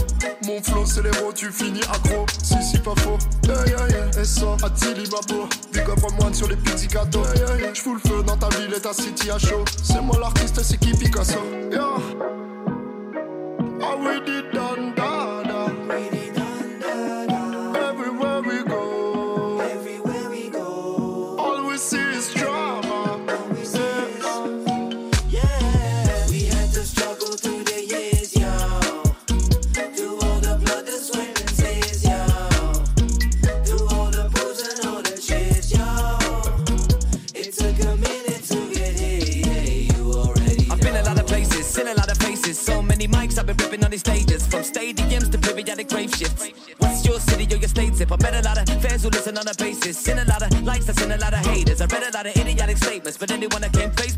[0.46, 2.26] Mon flow c'est l'héros tu finis accro.
[2.44, 3.18] Si si pas faux.
[3.44, 4.22] Yeah yeah yeah.
[4.22, 7.24] Et ça Attili ma beau Big up moine sur les petits cadeaux.
[7.36, 7.74] Yeah yeah yeah.
[7.74, 9.66] J'fous le feu dans ta ville et ta city à chaud.
[9.84, 11.40] C'est moi l'artiste c'est qui Picasso.
[11.72, 12.47] Yeah
[13.80, 14.67] How we did that?
[43.98, 46.52] These stages, from stadiums to periodic grave shifts.
[46.78, 48.12] What's your city or your state tip?
[48.12, 50.64] I met a lot of fans who listen on a basis, seen a lot of
[50.64, 51.82] likes, I seen a lot of haters.
[51.82, 54.16] I read a lot of idiotic statements, but anyone that came face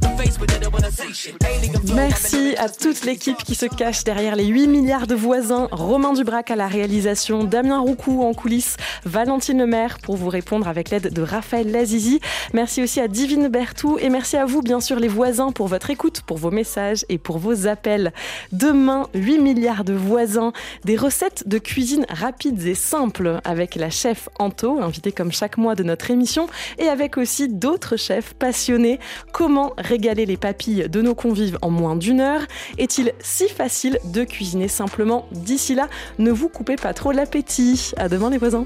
[1.95, 5.67] Merci à toute l'équipe qui se cache derrière les 8 milliards de voisins.
[5.71, 10.89] Romain Dubrac à la réalisation, Damien Roucou en coulisses, Valentine Lemaire pour vous répondre avec
[10.89, 12.19] l'aide de Raphaël Lazizi.
[12.53, 15.89] Merci aussi à Divine Bertou et merci à vous, bien sûr, les voisins, pour votre
[15.89, 18.13] écoute, pour vos messages et pour vos appels.
[18.51, 20.53] Demain, 8 milliards de voisins,
[20.85, 25.75] des recettes de cuisine rapides et simples avec la chef Anto, invitée comme chaque mois
[25.75, 28.99] de notre émission, et avec aussi d'autres chefs passionnés.
[29.31, 32.41] Comment régaler les papilles de nos convives en moins d'une heure?
[32.77, 35.27] Est-il si facile de cuisiner simplement?
[35.31, 37.91] D'ici là, ne vous coupez pas trop l'appétit.
[37.97, 38.65] À demain les voisins.